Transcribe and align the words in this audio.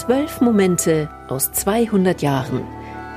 Zwölf 0.00 0.40
Momente 0.40 1.10
aus 1.28 1.52
200 1.52 2.22
Jahren. 2.22 2.62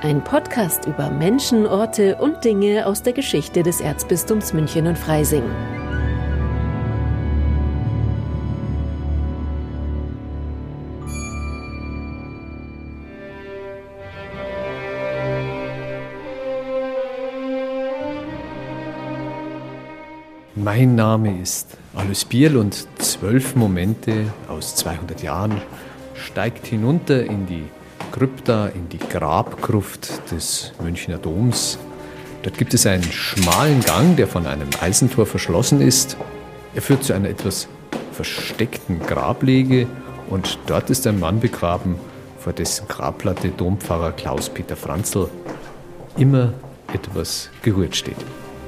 Ein 0.02 0.21
Podcast 0.21 0.86
über 0.86 1.09
Menschen, 1.09 1.65
Orte 1.65 2.17
und 2.17 2.44
Dinge 2.44 2.86
aus 2.86 3.04
der 3.04 3.13
Geschichte 3.13 3.63
des 3.63 3.79
Erzbistums 3.79 4.52
München 4.52 4.88
und 4.88 4.97
Freising. 4.97 5.44
Mein 20.55 20.95
Name 20.95 21.41
ist 21.41 21.77
Alois 21.95 22.26
Bierl 22.27 22.58
und 22.58 22.86
zwölf 22.98 23.55
Momente 23.55 24.34
aus 24.50 24.76
200 24.76 25.23
Jahren 25.23 25.61
steigt 26.23 26.66
hinunter 26.66 27.23
in 27.23 27.45
die 27.45 27.66
Krypta, 28.12 28.68
in 28.68 28.90
die 28.90 29.00
Grabgruft 29.00 30.32
des 30.32 30.73
Münchner 30.82 31.18
Doms. 31.18 31.77
Dort 32.44 32.58
gibt 32.58 32.73
es 32.73 32.86
einen 32.86 33.04
schmalen 33.04 33.82
Gang, 33.82 34.16
der 34.16 34.27
von 34.27 34.46
einem 34.48 34.70
Eisentor 34.82 35.26
verschlossen 35.26 35.82
ist. 35.82 36.18
Er 36.76 36.82
führt 36.82 37.04
zu 37.04 37.13
einer 37.13 37.30
etwas 37.30 37.68
versteckten 38.12 38.99
Grablege 38.99 39.88
und 40.30 40.59
dort 40.68 40.90
ist 40.90 41.08
ein 41.08 41.20
Mann 41.20 41.40
begraben, 41.40 41.96
vor 42.40 42.54
dessen 42.54 42.88
Grabplatte 42.88 43.49
Dompfarrer 43.49 44.12
Klaus-Peter 44.12 44.76
Franzl 44.76 45.30
immer 46.18 46.54
etwas 46.94 47.49
gerührt 47.62 47.96
steht. 47.96 48.18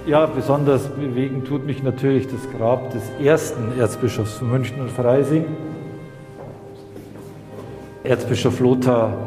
Ja, 0.07 0.25
besonders 0.25 0.87
bewegen 0.89 1.43
tut 1.45 1.65
mich 1.65 1.83
natürlich 1.83 2.27
das 2.27 2.41
Grab 2.57 2.91
des 2.91 3.03
ersten 3.23 3.77
Erzbischofs 3.79 4.33
von 4.33 4.51
München 4.51 4.79
und 4.79 4.91
Freising, 4.91 5.45
Erzbischof 8.05 8.59
Lothar 8.59 9.17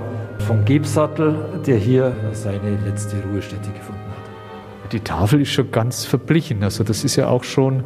von 0.46 0.64
Gebsattel, 0.64 1.34
der 1.66 1.76
hier 1.76 2.12
seine 2.32 2.78
letzte 2.86 3.16
Ruhestätte 3.22 3.70
gefunden 3.70 4.00
hat. 4.08 4.92
Die 4.92 5.00
Tafel 5.00 5.42
ist 5.42 5.50
schon 5.50 5.70
ganz 5.70 6.04
verblichen. 6.04 6.62
Also 6.62 6.84
das 6.84 7.04
ist 7.04 7.16
ja 7.16 7.28
auch 7.28 7.44
schon 7.44 7.84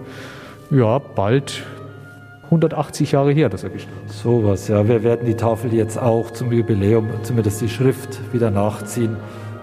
ja, 0.71 0.99
bald 0.99 1.65
180 2.45 3.12
Jahre 3.12 3.33
her, 3.33 3.49
dass 3.49 3.65
er 3.65 3.71
gestorben 3.71 4.07
ist. 4.07 4.23
So 4.23 4.45
was, 4.45 4.69
ja. 4.69 4.87
Wir 4.87 5.03
werden 5.03 5.27
die 5.27 5.34
Tafel 5.34 5.73
jetzt 5.73 5.99
auch 5.99 6.31
zum 6.31 6.53
Jubiläum, 6.53 7.09
zumindest 7.23 7.61
die 7.62 7.69
Schrift, 7.69 8.21
wieder 8.33 8.51
nachziehen, 8.51 9.17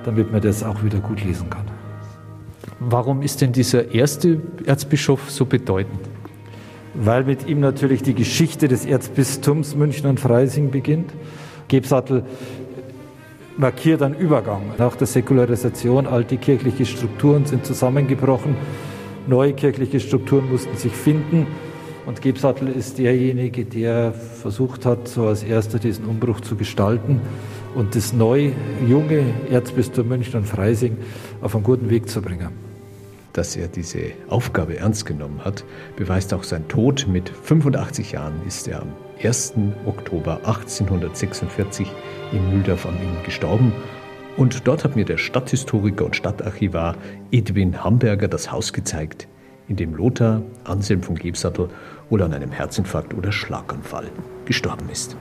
damit 0.05 0.31
man 0.31 0.41
das 0.41 0.63
auch 0.63 0.83
wieder 0.83 0.99
gut 0.99 1.23
lesen 1.23 1.49
kann. 1.49 1.65
Warum 2.79 3.21
ist 3.21 3.41
denn 3.41 3.51
dieser 3.51 3.93
erste 3.93 4.41
Erzbischof 4.65 5.29
so 5.29 5.45
bedeutend? 5.45 5.99
Weil 6.93 7.23
mit 7.23 7.47
ihm 7.47 7.59
natürlich 7.59 8.01
die 8.01 8.15
Geschichte 8.15 8.67
des 8.67 8.85
Erzbistums 8.85 9.75
München 9.75 10.09
und 10.09 10.19
Freising 10.19 10.71
beginnt. 10.71 11.11
Gebsattel 11.67 12.23
markiert 13.57 14.01
einen 14.01 14.15
Übergang. 14.15 14.63
Nach 14.77 14.95
der 14.95 15.05
Säkularisation 15.05 16.07
alte 16.07 16.37
kirchliche 16.37 16.85
Strukturen 16.85 17.45
sind 17.45 17.65
zusammengebrochen, 17.65 18.55
neue 19.27 19.53
kirchliche 19.53 19.99
Strukturen 19.99 20.49
mussten 20.49 20.75
sich 20.77 20.93
finden. 20.93 21.45
Und 22.05 22.21
Gebsattel 22.21 22.69
ist 22.69 22.97
derjenige, 22.97 23.65
der 23.65 24.13
versucht 24.13 24.85
hat, 24.85 25.07
so 25.07 25.27
als 25.27 25.43
erster 25.43 25.77
diesen 25.77 26.05
Umbruch 26.05 26.39
zu 26.39 26.55
gestalten 26.55 27.21
und 27.75 27.95
das 27.95 28.13
neu, 28.13 28.51
junge 28.87 29.25
Erzbistum 29.51 30.07
München 30.07 30.39
und 30.39 30.47
Freising 30.47 30.97
auf 31.41 31.53
einen 31.53 31.63
guten 31.63 31.89
Weg 31.89 32.09
zu 32.09 32.21
bringen 32.21 32.68
dass 33.33 33.55
er 33.55 33.67
diese 33.67 34.11
Aufgabe 34.27 34.77
ernst 34.77 35.05
genommen 35.05 35.43
hat, 35.43 35.63
beweist 35.95 36.33
auch 36.33 36.43
sein 36.43 36.67
Tod. 36.67 37.07
Mit 37.07 37.29
85 37.29 38.13
Jahren 38.13 38.41
ist 38.47 38.67
er 38.67 38.81
am 38.81 38.93
1. 39.23 39.53
Oktober 39.85 40.37
1846 40.45 41.91
in 42.31 42.49
Mühldorf 42.51 42.85
am 42.85 42.95
Inn 42.95 43.23
gestorben. 43.23 43.73
Und 44.37 44.67
dort 44.67 44.83
hat 44.83 44.95
mir 44.95 45.05
der 45.05 45.17
Stadthistoriker 45.17 46.05
und 46.05 46.15
Stadtarchivar 46.15 46.95
Edwin 47.31 47.83
Hamburger 47.83 48.27
das 48.27 48.51
Haus 48.51 48.71
gezeigt, 48.71 49.27
in 49.67 49.75
dem 49.75 49.93
Lothar 49.93 50.41
Anselm 50.63 51.03
von 51.03 51.15
Gebsattel 51.15 51.69
wohl 52.09 52.21
an 52.21 52.33
einem 52.33 52.51
Herzinfarkt 52.51 53.13
oder 53.13 53.31
Schlaganfall 53.31 54.07
gestorben 54.45 54.89
ist. 54.89 55.17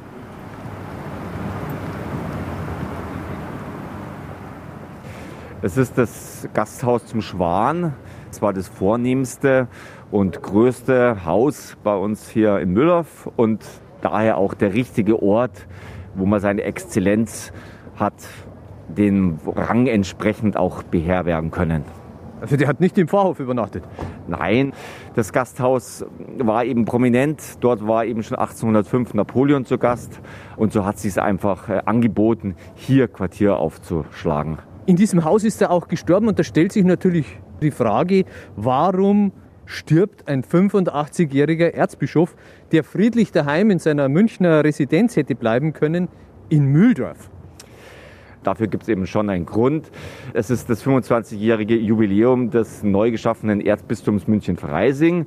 Es 5.61 5.77
ist 5.77 5.99
das 5.99 6.49
Gasthaus 6.55 7.05
zum 7.07 7.21
Schwan. 7.21 7.95
Es 8.31 8.43
war 8.43 8.53
das 8.53 8.69
vornehmste 8.69 9.69
und 10.11 10.43
größte 10.43 11.25
Haus 11.25 11.77
bei 11.83 11.97
uns 11.97 12.29
hier 12.29 12.59
in 12.59 12.73
Müllhoff 12.73 13.29
und 13.37 13.65
daher 14.01 14.37
auch 14.37 14.55
der 14.55 14.75
richtige 14.75 15.23
Ort, 15.23 15.67
wo 16.15 16.27
man 16.27 16.41
seine 16.41 16.63
Exzellenz 16.63 17.53
hat, 17.97 18.15
den 18.89 19.39
Rang 19.47 19.87
entsprechend 19.87 20.57
auch 20.57 20.83
beherbergen 20.83 21.51
können. 21.51 21.85
Also 22.41 22.57
der 22.57 22.69
hat 22.69 22.81
nicht 22.81 22.97
im 22.99 23.09
Pfarrhof 23.09 23.41
übernachtet? 23.41 23.83
Nein, 24.29 24.73
das 25.15 25.33
Gasthaus 25.33 26.05
war 26.39 26.65
eben 26.65 26.85
prominent. 26.85 27.57
Dort 27.61 27.87
war 27.87 28.05
eben 28.05 28.23
schon 28.23 28.39
1805 28.39 29.15
Napoleon 29.15 29.65
zu 29.65 29.79
Gast 29.79 30.21
und 30.57 30.73
so 30.73 30.85
hat 30.85 30.99
sie 30.99 31.09
es 31.09 31.19
einfach 31.19 31.69
äh, 31.69 31.83
angeboten, 31.85 32.55
hier 32.75 33.09
Quartier 33.09 33.57
aufzuschlagen. 33.57 34.59
In 34.89 34.97
diesem 34.97 35.23
Haus 35.23 35.45
ist 35.45 35.61
er 35.61 35.71
auch 35.71 35.89
gestorben 35.89 36.29
und 36.29 36.39
da 36.39 36.43
stellt 36.43 36.73
sich 36.73 36.83
natürlich 36.83 37.27
die 37.61 37.71
Frage, 37.71 38.25
warum 38.57 39.33
stirbt 39.67 40.27
ein 40.27 40.43
85-jähriger 40.43 41.75
Erzbischof, 41.75 42.35
der 42.73 42.85
friedlich 42.85 43.31
daheim 43.31 43.71
in 43.71 43.81
seiner 43.81 44.09
Münchner 44.09 44.65
Residenz 44.65 45.15
hätte 45.17 45.35
bleiben 45.35 45.75
können, 45.75 46.09
in 46.49 46.65
Mühldorf? 46.65 47.29
Dafür 48.45 48.69
gibt 48.69 48.85
es 48.85 48.89
eben 48.89 49.07
schon 49.07 49.29
einen 49.29 49.45
Grund. 49.45 49.91
Es 50.33 50.49
ist 50.49 50.71
das 50.71 50.83
25-jährige 50.83 51.77
Jubiläum 51.77 52.49
des 52.49 52.83
neu 52.83 53.11
geschaffenen 53.11 53.61
Erzbistums 53.61 54.27
München-Freising 54.27 55.27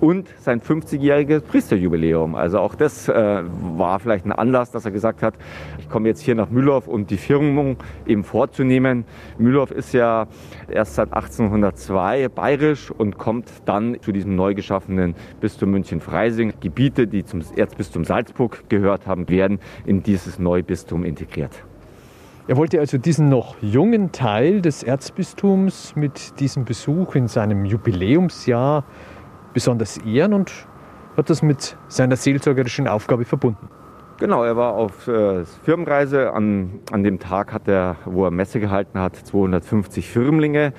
und 0.00 0.28
sein 0.40 0.60
50-jähriges 0.60 1.40
Priesterjubiläum. 1.40 2.34
Also 2.34 2.58
auch 2.58 2.74
das 2.74 3.08
äh, 3.08 3.42
war 3.76 3.98
vielleicht 3.98 4.24
ein 4.26 4.32
Anlass, 4.32 4.70
dass 4.70 4.84
er 4.84 4.90
gesagt 4.90 5.22
hat, 5.22 5.34
ich 5.78 5.88
komme 5.88 6.08
jetzt 6.08 6.20
hier 6.20 6.34
nach 6.34 6.50
Mühlhoff, 6.50 6.88
um 6.88 7.06
die 7.06 7.16
Firmung 7.16 7.76
eben 8.06 8.24
vorzunehmen. 8.24 9.04
Mühlhoff 9.38 9.70
ist 9.70 9.92
ja 9.92 10.26
erst 10.68 10.94
seit 10.94 11.12
1802 11.12 12.28
bayerisch 12.28 12.90
und 12.90 13.18
kommt 13.18 13.50
dann 13.64 13.96
zu 14.00 14.12
diesem 14.12 14.36
neu 14.36 14.54
geschaffenen 14.54 15.14
Bistum 15.40 15.70
München-Freising. 15.70 16.54
Gebiete, 16.60 17.06
die 17.06 17.24
zum 17.24 17.42
Erzbistum 17.56 18.04
Salzburg 18.04 18.64
gehört 18.68 19.06
haben, 19.06 19.28
werden 19.28 19.58
in 19.86 20.02
dieses 20.02 20.38
Neubistum 20.38 21.04
integriert. 21.04 21.64
Er 22.48 22.56
wollte 22.56 22.80
also 22.80 22.96
diesen 22.96 23.28
noch 23.28 23.56
jungen 23.60 24.10
Teil 24.10 24.62
des 24.62 24.82
Erzbistums 24.82 25.94
mit 25.96 26.40
diesem 26.40 26.64
Besuch 26.64 27.14
in 27.14 27.28
seinem 27.28 27.66
Jubiläumsjahr 27.66 28.84
besonders 29.58 29.98
ehren 29.98 30.34
und 30.34 30.52
hat 31.16 31.28
das 31.30 31.42
mit 31.42 31.76
seiner 31.88 32.14
seelsorgerischen 32.14 32.86
Aufgabe 32.86 33.24
verbunden. 33.24 33.68
Genau, 34.20 34.44
er 34.44 34.56
war 34.56 34.74
auf 34.74 35.08
äh, 35.08 35.44
Firmenreise. 35.64 36.32
An, 36.32 36.78
an 36.92 37.02
dem 37.02 37.18
Tag 37.18 37.52
hat 37.52 37.66
er, 37.66 37.96
wo 38.04 38.24
er 38.24 38.30
Messe 38.30 38.60
gehalten 38.60 39.00
hat, 39.00 39.16
250 39.16 40.08
Firmlinge 40.08 40.72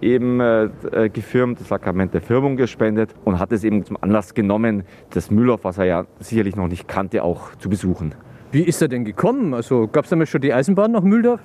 eben 0.00 0.40
äh, 0.40 0.64
äh, 0.64 1.08
gefirmt, 1.10 1.60
das 1.60 1.68
Sakrament 1.68 2.12
der 2.12 2.22
Firmung 2.22 2.56
gespendet 2.56 3.14
und 3.24 3.38
hat 3.38 3.52
es 3.52 3.62
eben 3.62 3.84
zum 3.84 3.98
Anlass 4.00 4.34
genommen, 4.34 4.82
das 5.10 5.30
Mühlhoff, 5.30 5.62
was 5.62 5.78
er 5.78 5.84
ja 5.84 6.06
sicherlich 6.18 6.56
noch 6.56 6.66
nicht 6.66 6.88
kannte, 6.88 7.22
auch 7.22 7.54
zu 7.60 7.68
besuchen. 7.68 8.16
Wie 8.50 8.62
ist 8.62 8.82
er 8.82 8.88
denn 8.88 9.04
gekommen? 9.04 9.54
Also 9.54 9.86
gab 9.86 10.04
es 10.04 10.10
damals 10.10 10.30
schon 10.30 10.40
die 10.40 10.52
Eisenbahn 10.52 10.90
nach 10.90 11.02
Mühldorf? 11.02 11.40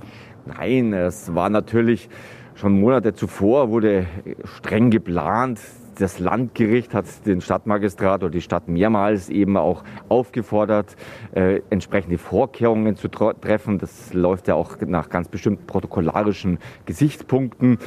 Nein, 0.47 0.93
es 0.93 1.35
war 1.35 1.51
natürlich 1.51 2.09
schon 2.55 2.79
Monate 2.79 3.13
zuvor, 3.13 3.69
wurde 3.69 4.07
streng 4.43 4.89
geplant, 4.89 5.59
das 5.99 6.19
Landgericht 6.19 6.93
hat 6.93 7.05
den 7.25 7.41
Stadtmagistrat 7.41 8.23
oder 8.23 8.31
die 8.31 8.41
Stadt 8.41 8.67
mehrmals 8.67 9.29
eben 9.29 9.57
auch 9.57 9.83
aufgefordert, 10.07 10.95
äh, 11.33 11.61
entsprechende 11.69 12.17
Vorkehrungen 12.17 12.95
zu 12.95 13.09
treffen. 13.09 13.79
Das 13.79 14.13
läuft 14.13 14.47
ja 14.47 14.55
auch 14.55 14.77
nach 14.81 15.09
ganz 15.09 15.27
bestimmten 15.27 15.65
protokollarischen 15.65 16.59
Gesichtspunkten. 16.85 17.79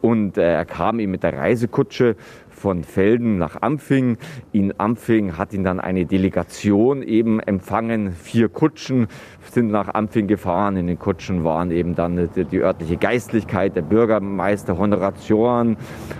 Und 0.00 0.38
äh, 0.38 0.54
er 0.54 0.64
kam 0.64 0.98
eben 0.98 1.12
mit 1.12 1.22
der 1.22 1.36
Reisekutsche 1.36 2.16
von 2.60 2.84
Felden 2.84 3.38
nach 3.38 3.62
Ampfing. 3.62 4.18
In 4.52 4.78
Ampfing 4.78 5.38
hat 5.38 5.54
ihn 5.54 5.64
dann 5.64 5.80
eine 5.80 6.04
Delegation 6.04 7.02
eben 7.02 7.40
empfangen. 7.40 8.12
Vier 8.12 8.50
Kutschen 8.50 9.08
sind 9.50 9.70
nach 9.70 9.94
Ampfing 9.94 10.26
gefahren. 10.26 10.76
In 10.76 10.86
den 10.86 10.98
Kutschen 10.98 11.42
waren 11.42 11.70
eben 11.70 11.94
dann 11.94 12.28
die, 12.34 12.58
örtliche 12.58 12.98
Geistlichkeit, 12.98 13.76
der 13.76 13.82
Bürgermeister, 13.82 14.76
Honoratioren. 14.76 15.78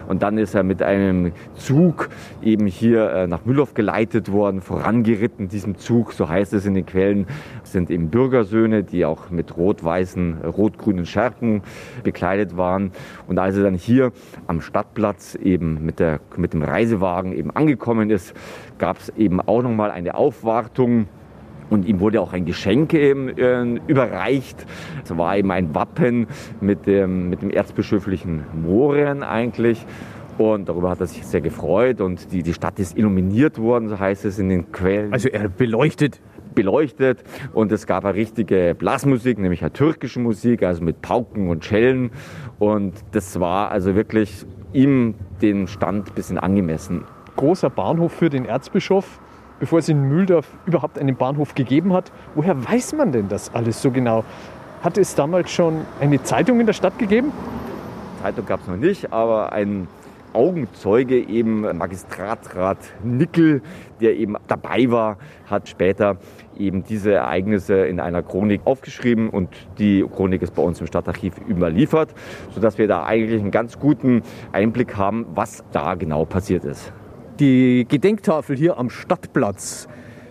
Und 0.08 0.22
dann 0.22 0.38
ist 0.38 0.54
er 0.54 0.62
mit 0.62 0.82
einem 0.82 1.32
Zug 1.54 2.08
eben 2.42 2.66
hier 2.66 3.10
äh, 3.10 3.26
nach 3.26 3.44
Mühlhoff 3.44 3.74
geleitet 3.74 4.32
worden, 4.32 4.62
vorangeritten 4.62 5.48
diesem 5.48 5.76
Zug, 5.76 6.14
so 6.14 6.28
heißt 6.28 6.54
es 6.54 6.64
in 6.64 6.72
den 6.72 6.86
Quellen, 6.86 7.26
sind 7.64 7.90
eben 7.90 8.08
Bürgersöhne, 8.08 8.82
die 8.82 9.04
auch 9.04 9.28
mit 9.30 9.58
rot-weißen, 9.58 10.38
rot-grünen 10.42 11.04
Schärpen 11.04 11.62
bekleidet 12.02 12.56
waren. 12.56 12.92
Und 13.26 13.38
als 13.38 13.58
er 13.58 13.64
dann 13.64 13.74
hier 13.74 14.12
am 14.46 14.62
Stadtplatz 14.62 15.34
eben 15.34 15.84
mit 15.84 16.00
der 16.00 16.18
mit 16.36 16.52
dem 16.52 16.62
Reisewagen 16.62 17.32
eben 17.32 17.50
angekommen 17.50 18.10
ist, 18.10 18.34
gab 18.78 18.98
es 18.98 19.10
eben 19.10 19.40
auch 19.40 19.62
nochmal 19.62 19.90
eine 19.90 20.14
Aufwartung 20.14 21.08
Und 21.70 21.86
ihm 21.86 22.00
wurde 22.00 22.20
auch 22.20 22.32
ein 22.32 22.44
Geschenk 22.44 22.94
eben, 22.94 23.28
äh, 23.28 23.62
überreicht. 23.86 24.66
Es 25.04 25.16
war 25.16 25.36
eben 25.36 25.52
ein 25.52 25.74
Wappen 25.74 26.26
mit 26.60 26.86
dem, 26.86 27.30
mit 27.30 27.42
dem 27.42 27.50
erzbischöflichen 27.50 28.44
Mohren 28.60 29.22
eigentlich. 29.22 29.86
Und 30.36 30.68
darüber 30.68 30.90
hat 30.90 31.00
er 31.00 31.06
sich 31.06 31.24
sehr 31.24 31.40
gefreut. 31.40 32.00
Und 32.00 32.32
die, 32.32 32.42
die 32.42 32.54
Stadt 32.54 32.78
ist 32.80 32.98
illuminiert 32.98 33.58
worden, 33.58 33.88
so 33.88 33.98
heißt 33.98 34.24
es 34.24 34.38
in 34.38 34.48
den 34.48 34.72
Quellen. 34.72 35.12
Also 35.12 35.28
er 35.28 35.48
beleuchtet 35.48 36.20
beleuchtet 36.52 37.22
und 37.52 37.70
es 37.70 37.86
gab 37.86 38.04
eine 38.04 38.14
richtige 38.14 38.74
Blasmusik, 38.76 39.38
nämlich 39.38 39.62
eine 39.62 39.72
türkische 39.72 40.18
Musik, 40.18 40.64
also 40.64 40.82
mit 40.82 41.00
Pauken 41.00 41.48
und 41.48 41.64
Schellen 41.64 42.10
und 42.58 42.94
das 43.12 43.38
war 43.38 43.70
also 43.70 43.94
wirklich 43.94 44.44
ihm 44.72 45.14
den 45.42 45.66
Stand 45.66 46.08
ein 46.08 46.14
bisschen 46.14 46.38
angemessen. 46.38 47.04
Großer 47.36 47.70
Bahnhof 47.70 48.12
für 48.12 48.30
den 48.30 48.44
Erzbischof, 48.44 49.20
bevor 49.58 49.78
es 49.78 49.88
in 49.88 50.08
Mühldorf 50.08 50.46
überhaupt 50.66 50.98
einen 50.98 51.16
Bahnhof 51.16 51.54
gegeben 51.54 51.92
hat. 51.92 52.12
Woher 52.34 52.64
weiß 52.64 52.94
man 52.94 53.12
denn 53.12 53.28
das 53.28 53.54
alles 53.54 53.80
so 53.82 53.90
genau? 53.90 54.24
Hat 54.82 54.96
es 54.98 55.14
damals 55.14 55.50
schon 55.50 55.82
eine 56.00 56.22
Zeitung 56.22 56.60
in 56.60 56.66
der 56.66 56.72
Stadt 56.72 56.98
gegeben? 56.98 57.32
Zeitung 58.22 58.46
gab 58.46 58.60
es 58.60 58.66
noch 58.66 58.76
nicht, 58.76 59.12
aber 59.12 59.52
ein 59.52 59.88
Augenzeuge, 60.32 61.18
eben 61.18 61.62
Magistratsrat 61.76 62.78
Nickel, 63.02 63.62
der 64.00 64.16
eben 64.16 64.36
dabei 64.46 64.90
war, 64.90 65.18
hat 65.46 65.68
später 65.68 66.18
eben 66.58 66.84
diese 66.84 67.12
Ereignisse 67.12 67.86
in 67.86 68.00
einer 68.00 68.22
Chronik 68.22 68.62
aufgeschrieben 68.64 69.30
und 69.30 69.48
die 69.78 70.04
Chronik 70.04 70.42
ist 70.42 70.54
bei 70.54 70.62
uns 70.62 70.80
im 70.80 70.86
Stadtarchiv 70.86 71.34
überliefert, 71.48 72.14
sodass 72.50 72.78
wir 72.78 72.88
da 72.88 73.04
eigentlich 73.04 73.40
einen 73.40 73.50
ganz 73.50 73.78
guten 73.78 74.22
Einblick 74.52 74.96
haben, 74.96 75.26
was 75.34 75.64
da 75.72 75.94
genau 75.94 76.24
passiert 76.24 76.64
ist. 76.64 76.92
Die 77.38 77.86
Gedenktafel 77.88 78.56
hier 78.56 78.78
am 78.78 78.90
Stadtplatz 78.90 79.88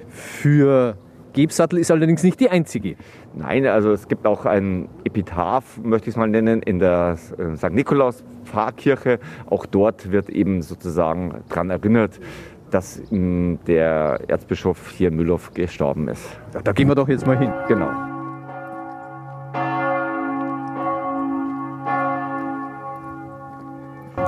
für 0.10 0.96
Gebsattel 1.41 1.80
ist 1.80 1.91
allerdings 1.91 2.24
nicht 2.24 2.39
die 2.39 2.50
einzige. 2.50 2.95
Nein, 3.33 3.65
also 3.65 3.91
es 3.91 4.07
gibt 4.07 4.25
auch 4.25 4.45
ein 4.45 4.89
Epitaph, 5.03 5.77
möchte 5.81 6.09
ich 6.09 6.15
es 6.15 6.18
mal 6.18 6.27
nennen, 6.27 6.62
in 6.62 6.80
der 6.80 7.18
äh, 7.38 7.56
St. 7.56 7.71
Nikolaus 7.71 8.24
Pfarrkirche. 8.45 9.19
Auch 9.50 9.65
dort 9.65 10.12
wird 10.12 10.30
eben 10.30 10.62
sozusagen 10.62 11.44
daran 11.50 11.69
erinnert, 11.69 12.19
dass 12.71 13.01
der 13.09 14.19
Erzbischof 14.27 14.91
hier 14.91 15.07
in 15.07 15.15
Müllhoff 15.15 15.53
gestorben 15.53 16.07
ist. 16.07 16.39
Da 16.63 16.71
gehen 16.71 16.88
wir 16.88 16.95
doch 16.95 17.07
jetzt 17.07 17.25
mal 17.25 17.38
hin. 17.38 17.51
Genau. 17.68 17.89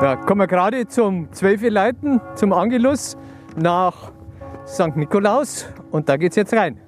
Da 0.01 0.15
kommen 0.15 0.41
wir 0.41 0.47
gerade 0.47 0.87
zum 0.87 1.31
Zwölfe-Leiten, 1.31 2.19
zum 2.33 2.53
Angelus 2.53 3.15
nach 3.55 4.11
St. 4.65 4.95
Nikolaus 4.95 5.67
und 5.91 6.09
da 6.09 6.17
geht 6.17 6.31
es 6.31 6.37
jetzt 6.37 6.53
rein. 6.53 6.80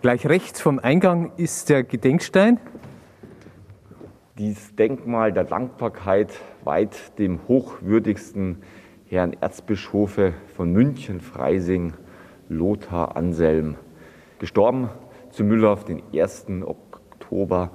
Gleich 0.00 0.26
rechts 0.26 0.60
vom 0.60 0.78
Eingang 0.78 1.32
ist 1.38 1.70
der 1.70 1.82
Gedenkstein. 1.82 2.60
Dieses 4.38 4.76
Denkmal 4.76 5.32
der 5.32 5.42
Dankbarkeit 5.42 6.30
weiht 6.62 7.18
dem 7.18 7.40
hochwürdigsten 7.48 8.62
Herrn 9.08 9.32
Erzbischofe 9.40 10.34
von 10.54 10.70
München, 10.72 11.20
Freising, 11.20 11.94
Lothar 12.48 13.16
Anselm. 13.16 13.74
Gestorben 14.38 14.88
zu 15.30 15.42
Müllhoff 15.42 15.84
den 15.84 16.00
1. 16.14 16.46
Oktober 16.64 17.72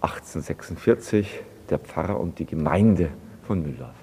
1846, 0.00 1.44
der 1.70 1.78
Pfarrer 1.78 2.18
und 2.18 2.40
die 2.40 2.46
Gemeinde 2.46 3.10
von 3.44 3.62
Müllhoff. 3.62 3.94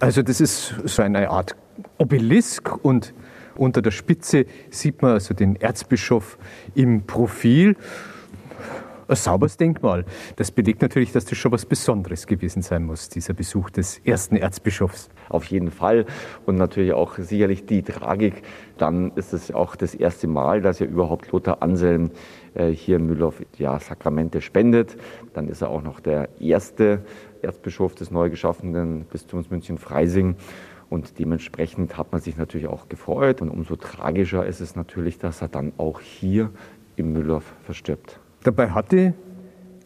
Also 0.00 0.22
das 0.22 0.40
ist 0.40 0.74
so 0.82 1.02
eine 1.02 1.30
Art 1.30 1.54
Obelisk 1.96 2.84
und 2.84 3.14
unter 3.56 3.82
der 3.82 3.90
Spitze 3.90 4.46
sieht 4.70 5.02
man 5.02 5.12
also 5.12 5.34
den 5.34 5.56
Erzbischof 5.56 6.38
im 6.74 7.06
Profil. 7.06 7.76
Ein 9.06 9.16
sauberes 9.16 9.58
Denkmal. 9.58 10.06
Das 10.36 10.50
belegt 10.50 10.80
natürlich, 10.80 11.12
dass 11.12 11.26
das 11.26 11.36
schon 11.36 11.52
was 11.52 11.66
Besonderes 11.66 12.26
gewesen 12.26 12.62
sein 12.62 12.84
muss, 12.84 13.10
dieser 13.10 13.34
Besuch 13.34 13.68
des 13.68 13.98
ersten 13.98 14.36
Erzbischofs. 14.36 15.10
Auf 15.28 15.44
jeden 15.44 15.70
Fall. 15.70 16.06
Und 16.46 16.56
natürlich 16.56 16.94
auch 16.94 17.18
sicherlich 17.18 17.66
die 17.66 17.82
Tragik. 17.82 18.42
Dann 18.78 19.12
ist 19.14 19.34
es 19.34 19.52
auch 19.52 19.76
das 19.76 19.94
erste 19.94 20.26
Mal, 20.26 20.62
dass 20.62 20.78
ja 20.78 20.86
überhaupt 20.86 21.30
Lothar 21.32 21.62
Anselm 21.62 22.12
äh, 22.54 22.70
hier 22.70 22.96
in 22.96 23.06
Mühlhoff 23.06 23.42
ja, 23.58 23.78
Sakramente 23.78 24.40
spendet. 24.40 24.96
Dann 25.34 25.48
ist 25.48 25.60
er 25.60 25.68
auch 25.68 25.82
noch 25.82 26.00
der 26.00 26.28
erste 26.40 27.04
Erzbischof 27.42 27.94
des 27.94 28.10
neu 28.10 28.30
geschaffenen 28.30 29.04
Bistums 29.04 29.50
München-Freising. 29.50 30.36
Und 30.94 31.18
dementsprechend 31.18 31.98
hat 31.98 32.12
man 32.12 32.20
sich 32.20 32.36
natürlich 32.36 32.68
auch 32.68 32.88
gefreut. 32.88 33.42
Und 33.42 33.50
umso 33.50 33.74
tragischer 33.74 34.46
ist 34.46 34.60
es 34.60 34.76
natürlich, 34.76 35.18
dass 35.18 35.42
er 35.42 35.48
dann 35.48 35.72
auch 35.76 35.98
hier 35.98 36.50
im 36.94 37.12
Müllhoff 37.12 37.52
verstirbt. 37.64 38.20
Dabei 38.44 38.70
hatte 38.70 39.12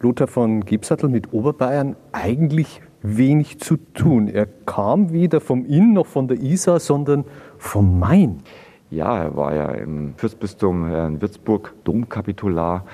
Lothar 0.01 0.27
von 0.27 0.67
Gebsattel 0.67 1.09
mit 1.09 1.33
Oberbayern 1.33 1.97
eigentlich 2.13 2.83
wenig 3.01 3.59
zu 3.59 3.79
tun. 3.95 4.29
Er 4.29 4.45
kam 4.67 5.11
weder 5.11 5.41
vom 5.41 5.65
Inn 5.65 5.95
noch 5.95 6.05
von 6.05 6.29
der 6.29 6.43
Isar, 6.43 6.79
sondern 6.79 7.25
vom 7.57 7.99
Main. 7.99 8.43
Ja, 8.91 9.17
er 9.17 9.35
war 9.35 9.55
ja 9.55 9.71
im 9.71 10.13
Fürstbistum 10.15 10.93
in 10.93 11.23
Würzburg 11.23 11.75
Domkapitular 11.85 12.85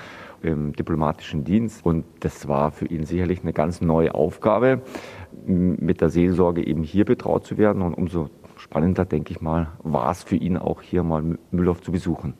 im 0.44 0.72
diplomatischen 0.72 1.42
Dienst 1.42 1.84
und 1.84 2.04
das 2.20 2.46
war 2.46 2.70
für 2.70 2.86
ihn 2.86 3.06
sicherlich 3.06 3.42
eine 3.42 3.52
ganz 3.52 3.80
neue 3.80 4.14
Aufgabe 4.14 4.82
mit 5.46 6.00
der 6.00 6.10
Seelsorge 6.10 6.66
eben 6.66 6.82
hier 6.82 7.04
betraut 7.04 7.46
zu 7.46 7.58
werden. 7.58 7.82
Und 7.82 7.94
umso 7.94 8.30
spannender, 8.56 9.04
denke 9.04 9.32
ich 9.32 9.40
mal, 9.40 9.68
war 9.82 10.10
es 10.10 10.22
für 10.22 10.36
ihn 10.36 10.56
auch 10.56 10.82
hier 10.82 11.02
mal 11.02 11.38
Müllhoff 11.50 11.82
zu 11.82 11.92
besuchen. 11.92 12.34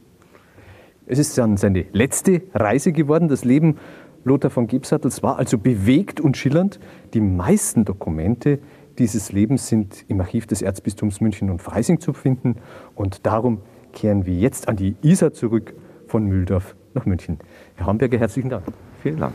Es 1.07 1.19
ist 1.19 1.37
dann 1.37 1.57
seine 1.57 1.85
letzte 1.93 2.43
Reise 2.55 2.93
geworden. 2.93 3.29
Das 3.29 3.45
Leben 3.45 3.77
Lothar 4.25 4.51
von 4.51 4.67
Gebsattels 4.67 5.23
war 5.23 5.39
also 5.39 5.59
bewegt 5.59 6.21
und 6.21 6.37
schillernd. 6.37 6.81
Die 7.13 7.21
meisten 7.21 7.85
Dokumente 7.85 8.59
dieses 8.99 9.33
Lebens 9.33 9.69
sind 9.69 10.05
im 10.09 10.21
Archiv 10.21 10.47
des 10.47 10.63
Erzbistums 10.63 11.21
München 11.21 11.51
und 11.51 11.61
Freising 11.61 12.01
zu 12.01 12.13
finden. 12.13 12.57
Und 12.95 13.27
darum 13.27 13.61
kehren 13.93 14.25
wir 14.25 14.35
jetzt 14.35 14.69
an 14.69 14.77
die 14.77 14.97
Isar 15.03 15.33
zurück 15.33 15.75
von 16.07 16.25
Mühldorf 16.25 16.75
nach 16.95 17.07
München. 17.07 17.39
Herr 17.75 17.87
Hamburger, 17.87 18.19
herzlichen 18.19 18.51
Dank. 18.51 18.65
Vielen 19.03 19.19
Dank. 19.19 19.35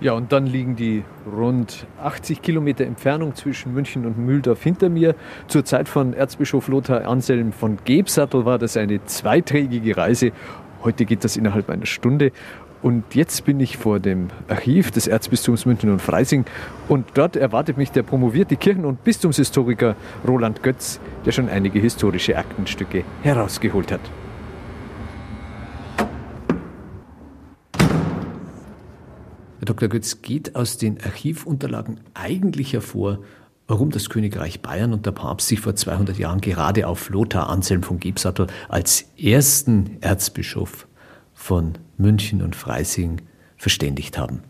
Ja, 0.00 0.12
und 0.12 0.30
dann 0.30 0.46
liegen 0.46 0.76
die 0.76 1.02
rund 1.26 1.84
80 2.00 2.40
Kilometer 2.40 2.84
Entfernung 2.84 3.34
zwischen 3.34 3.74
München 3.74 4.06
und 4.06 4.16
Mühldorf 4.16 4.62
hinter 4.62 4.88
mir. 4.88 5.16
Zur 5.48 5.64
Zeit 5.64 5.88
von 5.88 6.14
Erzbischof 6.14 6.68
Lothar 6.68 7.04
Anselm 7.08 7.52
von 7.52 7.78
Gebsattel 7.84 8.44
war 8.44 8.58
das 8.58 8.76
eine 8.76 9.04
zweitägige 9.06 9.96
Reise. 9.96 10.30
Heute 10.84 11.04
geht 11.04 11.24
das 11.24 11.36
innerhalb 11.36 11.68
einer 11.68 11.86
Stunde. 11.86 12.30
Und 12.80 13.16
jetzt 13.16 13.44
bin 13.44 13.58
ich 13.58 13.76
vor 13.76 13.98
dem 13.98 14.28
Archiv 14.46 14.92
des 14.92 15.08
Erzbistums 15.08 15.66
München 15.66 15.90
und 15.90 16.00
Freising 16.00 16.44
und 16.86 17.06
dort 17.14 17.34
erwartet 17.34 17.76
mich 17.76 17.90
der 17.90 18.04
promovierte 18.04 18.54
Kirchen- 18.56 18.84
und 18.84 19.02
Bistumshistoriker 19.02 19.96
Roland 20.24 20.62
Götz, 20.62 21.00
der 21.26 21.32
schon 21.32 21.48
einige 21.48 21.80
historische 21.80 22.38
Aktenstücke 22.38 23.02
herausgeholt 23.22 23.90
hat. 23.90 24.00
Dr. 29.68 29.88
Götz, 29.90 30.22
geht 30.22 30.56
aus 30.56 30.78
den 30.78 30.98
Archivunterlagen 31.04 32.00
eigentlich 32.14 32.72
hervor, 32.72 33.18
warum 33.66 33.90
das 33.90 34.08
Königreich 34.08 34.62
Bayern 34.62 34.94
und 34.94 35.04
der 35.04 35.12
Papst 35.12 35.48
sich 35.48 35.60
vor 35.60 35.74
200 35.74 36.18
Jahren 36.18 36.40
gerade 36.40 36.86
auf 36.86 37.10
Lothar 37.10 37.50
Anselm 37.50 37.82
von 37.82 38.00
Gebsattel 38.00 38.46
als 38.70 39.04
ersten 39.20 39.98
Erzbischof 40.00 40.88
von 41.34 41.74
München 41.98 42.40
und 42.40 42.56
Freising 42.56 43.20
verständigt 43.58 44.16
haben. 44.16 44.40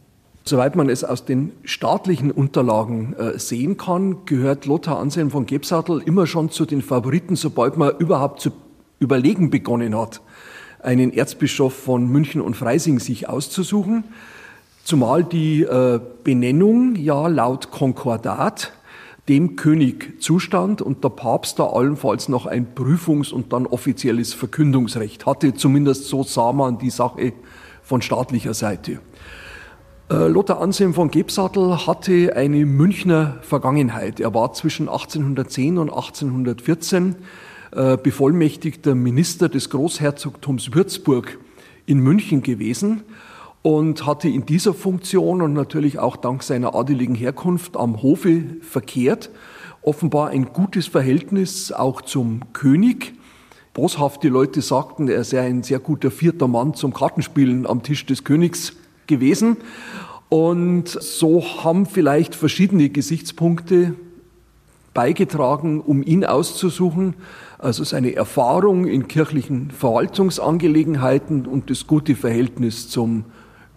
Soweit 0.44 0.76
man 0.76 0.88
es 0.88 1.02
aus 1.02 1.24
den 1.24 1.52
staatlichen 1.64 2.30
Unterlagen 2.30 3.14
äh, 3.14 3.38
sehen 3.40 3.76
kann, 3.76 4.24
gehört 4.24 4.66
Lothar 4.66 5.00
Anselm 5.00 5.32
von 5.32 5.46
Gebsattel 5.46 6.00
immer 6.00 6.28
schon 6.28 6.50
zu 6.50 6.64
den 6.64 6.80
Favoriten, 6.80 7.34
sobald 7.34 7.76
man 7.76 7.90
überhaupt 7.98 8.40
zu 8.40 8.52
überlegen 9.00 9.50
begonnen 9.50 9.98
hat, 9.98 10.20
einen 10.80 11.12
Erzbischof 11.12 11.74
von 11.74 12.06
München 12.06 12.40
und 12.40 12.56
Freising 12.56 13.00
sich 13.00 13.28
auszusuchen. 13.28 14.04
Zumal 14.88 15.22
die 15.22 15.64
äh, 15.64 16.00
Benennung 16.24 16.96
ja 16.96 17.26
laut 17.26 17.70
Konkordat 17.70 18.72
dem 19.28 19.54
König 19.54 20.22
zustand 20.22 20.80
und 20.80 21.04
der 21.04 21.10
Papst 21.10 21.58
da 21.58 21.66
allenfalls 21.66 22.30
noch 22.30 22.46
ein 22.46 22.74
Prüfungs- 22.74 23.30
und 23.30 23.52
dann 23.52 23.66
offizielles 23.66 24.32
Verkündungsrecht 24.32 25.26
hatte. 25.26 25.52
Zumindest 25.52 26.06
so 26.06 26.22
sah 26.22 26.54
man 26.54 26.78
die 26.78 26.88
Sache 26.88 27.34
von 27.82 28.00
staatlicher 28.00 28.54
Seite. 28.54 29.00
Äh, 30.10 30.26
Lothar 30.26 30.62
Anselm 30.62 30.94
von 30.94 31.10
Gebsattel 31.10 31.86
hatte 31.86 32.34
eine 32.34 32.64
Münchner 32.64 33.36
Vergangenheit. 33.42 34.20
Er 34.20 34.32
war 34.32 34.54
zwischen 34.54 34.88
1810 34.88 35.76
und 35.76 35.90
1814 35.90 37.14
äh, 37.72 37.98
bevollmächtigter 37.98 38.94
Minister 38.94 39.50
des 39.50 39.68
Großherzogtums 39.68 40.72
Würzburg 40.72 41.38
in 41.84 41.98
München 41.98 42.42
gewesen 42.42 43.02
und 43.62 44.06
hatte 44.06 44.28
in 44.28 44.46
dieser 44.46 44.74
Funktion 44.74 45.42
und 45.42 45.52
natürlich 45.52 45.98
auch 45.98 46.16
dank 46.16 46.42
seiner 46.42 46.74
adeligen 46.74 47.14
Herkunft 47.14 47.76
am 47.76 48.02
Hofe 48.02 48.44
verkehrt, 48.60 49.30
offenbar 49.82 50.28
ein 50.30 50.52
gutes 50.52 50.86
Verhältnis 50.86 51.72
auch 51.72 52.02
zum 52.02 52.52
König. 52.52 53.14
boshafte 53.74 54.28
Leute 54.28 54.60
sagten, 54.60 55.08
er 55.08 55.24
sei 55.24 55.42
ein 55.42 55.62
sehr 55.62 55.78
guter 55.78 56.10
vierter 56.10 56.48
Mann 56.48 56.74
zum 56.74 56.92
Kartenspielen 56.92 57.66
am 57.66 57.82
Tisch 57.82 58.06
des 58.06 58.24
Königs 58.24 58.74
gewesen. 59.06 59.56
Und 60.28 60.88
so 60.88 61.42
haben 61.62 61.86
vielleicht 61.86 62.34
verschiedene 62.34 62.90
Gesichtspunkte 62.90 63.94
beigetragen, 64.94 65.80
um 65.80 66.02
ihn 66.02 66.24
auszusuchen. 66.24 67.14
Also 67.58 67.84
seine 67.84 68.14
Erfahrung 68.14 68.84
in 68.84 69.08
kirchlichen 69.08 69.70
Verwaltungsangelegenheiten 69.70 71.46
und 71.46 71.70
das 71.70 71.86
gute 71.86 72.16
Verhältnis 72.16 72.88
zum 72.88 73.24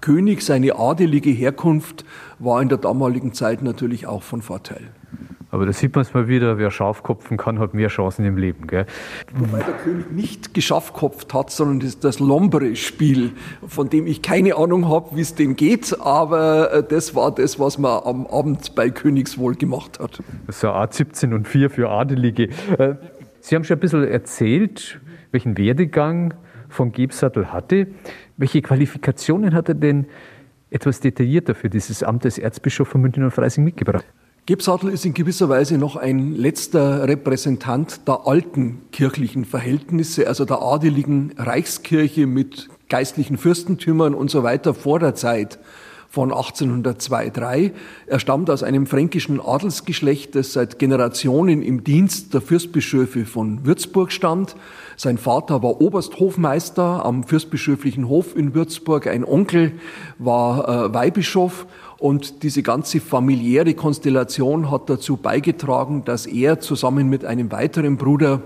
König, 0.01 0.41
seine 0.41 0.77
adelige 0.77 1.29
Herkunft 1.29 2.05
war 2.39 2.62
in 2.62 2.70
der 2.70 2.79
damaligen 2.79 3.34
Zeit 3.34 3.62
natürlich 3.62 4.08
auch 4.08 4.24
von 4.24 4.41
Vorteil. 4.41 4.89
Aber 5.51 5.65
da 5.65 5.74
sieht 5.74 5.93
man 5.96 6.03
es 6.03 6.13
mal 6.13 6.29
wieder, 6.29 6.58
wer 6.58 6.72
scharfkopfen 6.72 7.36
kann, 7.36 7.60
hat 7.60 7.74
mehr 7.74 7.89
Chancen 7.89 8.24
im 8.25 8.38
Leben. 8.38 8.67
Gell? 8.67 8.86
Wobei 9.36 9.60
der 9.60 9.74
König 9.75 10.12
nicht 10.12 10.53
geschafkopft 10.53 11.34
hat, 11.34 11.51
sondern 11.51 11.81
das, 11.81 12.00
das 12.00 12.20
Lombre-Spiel, 12.20 13.34
von 13.67 13.89
dem 13.89 14.08
ich 14.08 14.22
keine 14.22 14.55
Ahnung 14.55 14.88
habe, 14.88 15.17
wie 15.17 15.22
es 15.22 15.36
dem 15.36 15.58
geht, 15.58 16.00
aber 16.00 16.72
äh, 16.72 16.84
das 16.88 17.15
war 17.15 17.36
das, 17.36 17.60
was 17.60 17.77
man 17.77 18.01
am 18.03 18.27
Abend 18.27 18.75
bei 18.75 18.89
Königswohl 18.89 19.55
gemacht 19.55 20.00
hat. 20.00 20.20
Das 20.48 20.55
ist 20.58 20.62
ja 20.63 20.72
Art 20.72 20.93
17 20.93 21.34
und 21.34 21.48
4 21.50 21.70
für 21.70 21.89
Adelige. 21.89 22.50
Äh, 22.77 22.96
Sie 23.41 23.55
haben 23.55 23.63
schon 23.63 23.77
ein 23.77 23.81
bisschen 23.81 24.08
erzählt, 24.08 25.01
welchen 25.31 25.58
Werdegang 25.58 26.36
von 26.72 26.92
Gebsattel 26.92 27.51
hatte. 27.51 27.88
Welche 28.38 28.62
Qualifikationen 28.62 29.54
hat 29.54 29.70
er 29.70 29.75
denn 29.75 30.08
etwas 30.70 31.00
detaillierter 31.00 31.54
für 31.54 31.70
dieses 31.70 32.01
Amt 32.01 32.24
des 32.24 32.38
Erzbischofs 32.38 32.92
von 32.92 33.01
München 33.01 33.24
und 33.24 33.32
Freising 33.32 33.63
mitgebracht? 33.63 34.06
Gebsattel 34.48 34.90
ist 34.90 35.06
in 35.06 35.13
gewisser 35.13 35.50
Weise 35.50 35.78
noch 35.78 35.96
ein 35.96 36.36
letzter 36.36 37.08
Repräsentant 37.08 38.08
der 38.08 38.25
alten 38.25 38.82
kirchlichen 38.92 39.46
Verhältnisse, 39.46 40.28
also 40.28 40.46
der 40.46 40.62
adeligen 40.62 41.34
Reichskirche 41.38 42.25
mit 42.25 42.68
geistlichen 42.90 43.38
Fürstentümern 43.38 44.16
und 44.16 44.32
so 44.32 44.42
weiter 44.42 44.74
vor 44.74 45.00
der 45.00 45.13
Zeit 45.13 45.60
von 46.12 46.34
1802-3. 46.34 47.72
Er 48.06 48.20
stammt 48.20 48.50
aus 48.50 48.63
einem 48.63 48.86
fränkischen 48.86 49.39
Adelsgeschlecht, 49.39 50.36
das 50.36 50.51
seit 50.51 50.77
Generationen 50.77 51.62
im 51.62 51.86
Dienst 51.86 52.34
der 52.34 52.41
Fürstbischöfe 52.41 53.25
von 53.25 53.65
Würzburg 53.65 54.12
stand. 54.12 54.58
Sein 54.98 55.18
Vater 55.18 55.63
war 55.63 55.80
Obersthofmeister 55.80 57.06
am 57.06 57.24
fürstbischöflichen 57.24 58.10
Hof 58.10 58.36
in 58.36 58.53
Würzburg. 58.53 59.08
Ein 59.08 59.24
Onkel 59.24 59.72
war 60.20 60.68
äh, 60.68 60.94
Weihbischof 60.94 61.65
und 62.01 62.41
diese 62.41 62.63
ganze 62.63 63.00
familiäre 63.00 63.75
Konstellation 63.75 64.72
hat 64.72 64.89
dazu 64.89 65.17
beigetragen, 65.17 66.03
dass 66.03 66.25
er 66.25 66.60
zusammen 66.60 67.10
mit 67.10 67.25
einem 67.25 67.51
weiteren 67.51 67.98
Bruder 67.98 68.41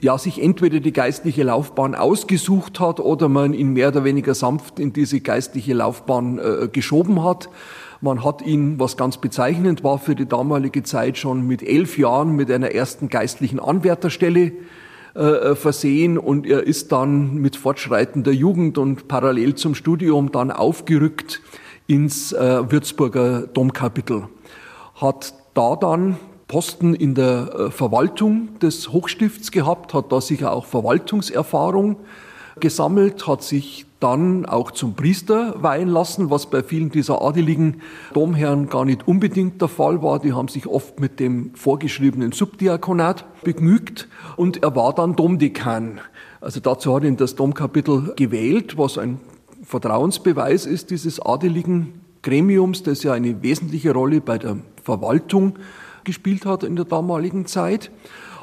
ja 0.00 0.16
sich 0.18 0.40
entweder 0.40 0.78
die 0.78 0.92
geistliche 0.92 1.42
Laufbahn 1.42 1.96
ausgesucht 1.96 2.78
hat 2.78 3.00
oder 3.00 3.28
man 3.28 3.54
ihn 3.54 3.72
mehr 3.72 3.88
oder 3.88 4.04
weniger 4.04 4.34
sanft 4.34 4.78
in 4.78 4.92
diese 4.92 5.20
geistliche 5.20 5.74
Laufbahn 5.74 6.38
äh, 6.38 6.68
geschoben 6.68 7.24
hat. 7.24 7.48
Man 8.00 8.22
hat 8.24 8.40
ihn, 8.40 8.78
was 8.78 8.96
ganz 8.96 9.16
bezeichnend 9.16 9.82
war 9.82 9.98
für 9.98 10.14
die 10.14 10.26
damalige 10.26 10.84
Zeit, 10.84 11.18
schon 11.18 11.44
mit 11.44 11.64
elf 11.64 11.98
Jahren 11.98 12.36
mit 12.36 12.52
einer 12.52 12.70
ersten 12.70 13.08
geistlichen 13.08 13.58
Anwärterstelle 13.58 14.52
äh, 15.14 15.56
versehen 15.56 16.18
und 16.18 16.46
er 16.46 16.62
ist 16.62 16.92
dann 16.92 17.34
mit 17.34 17.56
fortschreitender 17.56 18.32
Jugend 18.32 18.78
und 18.78 19.08
parallel 19.08 19.56
zum 19.56 19.74
Studium 19.74 20.30
dann 20.30 20.52
aufgerückt 20.52 21.40
ins 21.92 22.32
äh, 22.32 22.70
Würzburger 22.70 23.42
Domkapitel. 23.48 24.26
Hat 24.94 25.34
da 25.52 25.76
dann 25.76 26.16
Posten 26.48 26.94
in 26.94 27.14
der 27.14 27.54
äh, 27.54 27.70
Verwaltung 27.70 28.58
des 28.60 28.92
Hochstifts 28.92 29.50
gehabt, 29.50 29.92
hat 29.92 30.10
da 30.10 30.22
sicher 30.22 30.52
auch 30.52 30.64
Verwaltungserfahrung 30.64 31.96
gesammelt, 32.60 33.26
hat 33.26 33.42
sich 33.42 33.84
dann 34.00 34.46
auch 34.46 34.70
zum 34.70 34.94
Priester 34.94 35.62
weihen 35.62 35.88
lassen, 35.88 36.30
was 36.30 36.46
bei 36.46 36.62
vielen 36.62 36.90
dieser 36.90 37.20
adeligen 37.20 37.82
Domherren 38.14 38.70
gar 38.70 38.86
nicht 38.86 39.06
unbedingt 39.06 39.60
der 39.60 39.68
Fall 39.68 40.02
war. 40.02 40.18
Die 40.18 40.32
haben 40.32 40.48
sich 40.48 40.66
oft 40.66 40.98
mit 40.98 41.20
dem 41.20 41.54
vorgeschriebenen 41.54 42.32
Subdiakonat 42.32 43.26
begnügt 43.44 44.08
und 44.36 44.62
er 44.62 44.74
war 44.74 44.94
dann 44.94 45.14
Domdekan. 45.14 46.00
Also 46.40 46.58
dazu 46.58 46.96
hat 46.96 47.04
ihn 47.04 47.18
das 47.18 47.36
Domkapitel 47.36 48.14
gewählt, 48.16 48.78
was 48.78 48.96
ein 48.96 49.20
Vertrauensbeweis 49.72 50.66
ist 50.66 50.90
dieses 50.90 51.18
adeligen 51.18 52.02
Gremiums, 52.20 52.82
das 52.82 53.02
ja 53.04 53.14
eine 53.14 53.42
wesentliche 53.42 53.94
Rolle 53.94 54.20
bei 54.20 54.36
der 54.36 54.58
Verwaltung 54.82 55.54
gespielt 56.04 56.44
hat 56.44 56.62
in 56.62 56.76
der 56.76 56.84
damaligen 56.84 57.46
Zeit. 57.46 57.90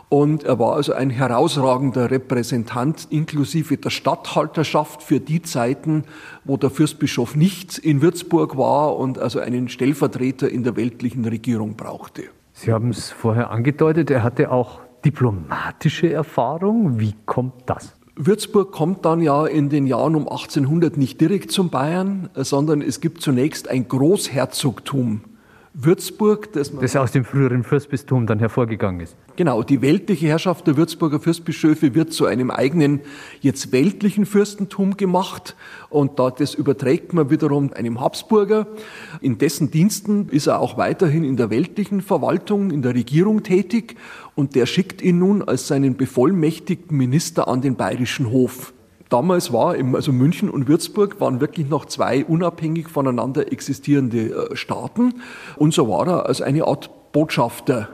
Und 0.10 0.44
er 0.44 0.58
war 0.58 0.74
also 0.76 0.94
ein 0.94 1.12
herausragender 1.12 2.10
Repräsentant 2.10 3.06
inklusive 3.12 3.78
der 3.78 3.92
Statthalterschaft 3.92 5.04
für 5.04 5.20
die 5.20 5.44
Zeiten, 5.44 6.06
wo 6.46 6.58
der 6.58 6.72
Fürstbischof 6.72 7.36
nicht 7.36 7.78
in 7.78 8.02
Würzburg 8.02 8.58
war 8.58 8.98
und 8.98 9.20
also 9.20 9.40
einen 9.40 9.70
Stellvertreter 9.70 10.50
in 10.50 10.64
der 10.64 10.76
weltlichen 10.78 11.26
Regierung 11.26 11.76
brauchte. 11.76 12.24
Sie 12.54 12.74
haben 12.74 12.90
es 12.90 13.12
vorher 13.12 13.52
angedeutet, 13.52 14.10
er 14.10 14.24
hatte 14.24 14.50
auch 14.50 14.80
diplomatische 15.06 16.12
Erfahrung. 16.12 17.00
Wie 17.00 17.14
kommt 17.28 17.54
das? 17.68 17.99
Würzburg 18.22 18.74
kommt 18.74 19.06
dann 19.06 19.22
ja 19.22 19.46
in 19.46 19.70
den 19.70 19.88
Jahren 19.88 20.14
um 20.14 20.24
1800 20.24 20.98
nicht 20.98 21.22
direkt 21.22 21.54
zum 21.54 21.70
Bayern, 21.70 22.30
sondern 22.36 22.82
es 22.82 23.00
gibt 23.00 23.22
zunächst 23.22 23.70
ein 23.70 23.88
Großherzogtum 23.88 25.22
Würzburg, 25.74 26.52
das, 26.54 26.72
das 26.76 26.96
aus 26.96 27.12
dem 27.12 27.24
früheren 27.24 27.64
Fürstbistum 27.64 28.26
dann 28.26 28.40
hervorgegangen 28.40 29.02
ist. 29.02 29.16
Genau, 29.36 29.62
die 29.62 29.82
weltliche 29.82 30.28
Herrschaft 30.28 30.66
der 30.68 30.76
Würzburger 30.78 31.20
Fürstbischöfe 31.20 31.94
wird 31.94 32.12
zu 32.12 32.26
einem 32.26 32.50
eigenen, 32.50 33.02
jetzt 33.42 33.72
weltlichen 33.72 34.26
Fürstentum 34.26 34.98
gemacht 34.98 35.56
und 35.90 36.20
da, 36.20 36.32
das 36.32 36.56
überträgt 36.56 37.14
man 37.14 37.30
wiederum 37.30 37.72
einem 37.74 38.02
Habsburger. 38.02 38.68
In 39.22 39.38
dessen 39.38 39.70
Diensten 39.72 40.30
ist 40.30 40.48
er 40.48 40.60
auch 40.60 40.78
weiterhin 40.78 41.24
in 41.24 41.38
der 41.38 41.50
weltlichen 41.50 42.02
Verwaltung, 42.02 42.72
in 42.72 42.82
der 42.82 42.96
Regierung 42.96 43.44
tätig 43.44 43.96
und 44.36 44.56
der 44.56 44.66
schickt 44.66 45.02
ihn 45.02 45.20
nun 45.20 45.44
als 45.44 45.68
seinen 45.68 45.96
bevollmächtigten 45.96 46.98
Minister 46.98 47.48
an 47.48 47.62
den 47.62 47.76
bayerischen 47.76 48.32
Hof. 48.32 48.74
Damals 49.10 49.52
war 49.52 49.76
also 49.94 50.12
München 50.12 50.50
und 50.50 50.68
Würzburg 50.68 51.20
waren 51.20 51.42
wirklich 51.42 51.68
noch 51.68 51.86
zwei 51.86 52.24
unabhängig 52.24 52.90
voneinander 52.90 53.52
existierende 53.52 54.52
äh, 54.52 54.56
Staaten. 54.56 55.16
Und 55.56 55.74
so 55.74 55.90
war 55.90 56.08
er 56.08 56.26
als 56.28 56.42
eine 56.42 56.66
Art 56.66 57.12
Botschafter 57.12 57.90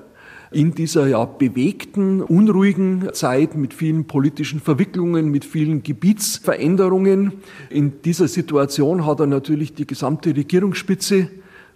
in 0.52 0.74
dieser 0.74 1.08
ja 1.08 1.26
bewegten, 1.26 2.22
unruhigen 2.22 3.10
Zeit 3.14 3.56
mit 3.56 3.74
vielen 3.74 4.06
politischen 4.06 4.60
Verwicklungen, 4.60 5.30
mit 5.30 5.44
vielen 5.46 5.84
Gebietsveränderungen. 5.84 7.34
In 7.70 8.02
dieser 8.04 8.28
Situation 8.28 9.06
hat 9.06 9.20
er 9.20 9.28
natürlich 9.28 9.74
die 9.74 9.88
gesamte 9.88 10.36
Regierungsspitze 10.36 11.30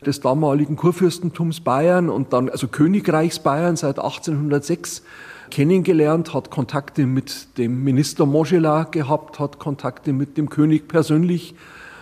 des 0.06 0.22
damaligen 0.22 0.76
Kurfürstentums 0.76 1.62
Bayern 1.62 2.10
und 2.10 2.32
dann 2.32 2.50
also 2.50 2.68
Königreichs 2.68 3.40
Bayern 3.40 3.76
seit 3.76 4.00
1806 4.00 5.04
kennengelernt, 5.50 6.34
hat 6.34 6.50
Kontakte 6.50 7.06
mit 7.06 7.58
dem 7.58 7.84
Minister 7.84 8.26
Montgelas 8.26 8.92
gehabt, 8.92 9.40
hat 9.40 9.60
Kontakte 9.60 10.14
mit 10.14 10.38
dem 10.38 10.50
König 10.50 10.88
persönlich 10.88 11.56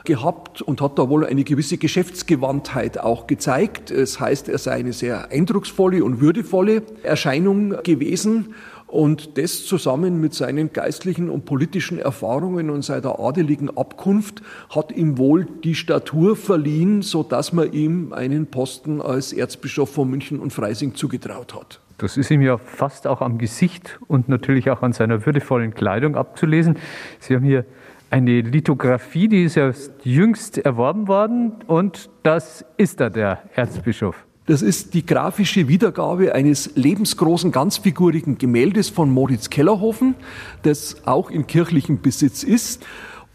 gehabt 0.08 0.62
und 0.62 0.82
hat 0.82 0.98
da 0.98 1.10
wohl 1.10 1.26
eine 1.26 1.44
gewisse 1.44 1.78
Geschäftsgewandtheit 1.78 2.98
auch 2.98 3.28
gezeigt. 3.28 3.92
Es 3.92 4.20
heißt, 4.20 4.50
er 4.50 4.58
sei 4.58 4.72
eine 4.72 4.94
sehr 4.94 5.32
eindrucksvolle 5.32 6.04
und 6.04 6.22
würdevolle 6.22 6.82
Erscheinung 7.04 7.76
gewesen. 7.84 8.56
Und 8.88 9.38
das 9.38 9.66
zusammen 9.66 10.22
mit 10.22 10.34
seinen 10.34 10.72
geistlichen 10.72 11.30
und 11.30 11.44
politischen 11.44 12.00
Erfahrungen 12.00 12.70
und 12.70 12.84
seiner 12.84 13.20
adeligen 13.20 13.76
Abkunft 13.76 14.42
hat 14.70 14.94
ihm 14.94 15.18
wohl 15.18 15.46
die 15.66 15.76
Statur 15.76 16.38
verliehen, 16.38 17.02
so 17.02 17.22
dass 17.22 17.52
man 17.52 17.74
ihm 17.74 18.14
einen 18.14 18.48
Posten 18.48 19.02
als 19.02 19.34
Erzbischof 19.34 19.90
von 19.90 20.10
München 20.10 20.40
und 20.40 20.54
Freising 20.54 20.96
zugetraut 20.96 21.54
hat. 21.54 21.82
Das 21.98 22.16
ist 22.16 22.30
ihm 22.30 22.42
ja 22.42 22.60
fast 22.60 23.08
auch 23.08 23.22
am 23.22 23.40
Gesicht 23.40 24.00
und 24.08 24.30
natürlich 24.30 24.70
auch 24.70 24.84
an 24.84 24.94
seiner 24.94 25.26
würdevollen 25.26 25.74
Kleidung 25.74 26.16
abzulesen. 26.16 26.78
Sie 27.20 27.36
haben 27.36 27.44
hier 27.44 27.66
eine 28.12 28.42
Lithografie, 28.42 29.28
die 29.28 29.44
ist 29.44 29.56
ja 29.56 29.72
jüngst 30.04 30.60
erworben 30.60 31.08
worden 31.08 31.54
und 31.66 32.12
das 32.22 32.64
ist 32.78 33.00
da 33.00 33.10
der 33.10 33.42
Erzbischof. 33.56 34.28
Das 34.46 34.62
ist 34.62 34.94
die 34.94 35.06
grafische 35.06 35.68
Wiedergabe 35.68 36.34
eines 36.36 36.76
lebensgroßen, 36.76 37.52
ganzfigurigen 37.52 38.38
Gemäldes 38.38 38.90
von 38.90 39.10
Moritz 39.10 39.50
Kellerhofen, 39.50 40.16
das 40.62 41.06
auch 41.06 41.32
in 41.32 41.48
kirchlichem 41.48 42.02
Besitz 42.02 42.44
ist. 42.44 42.86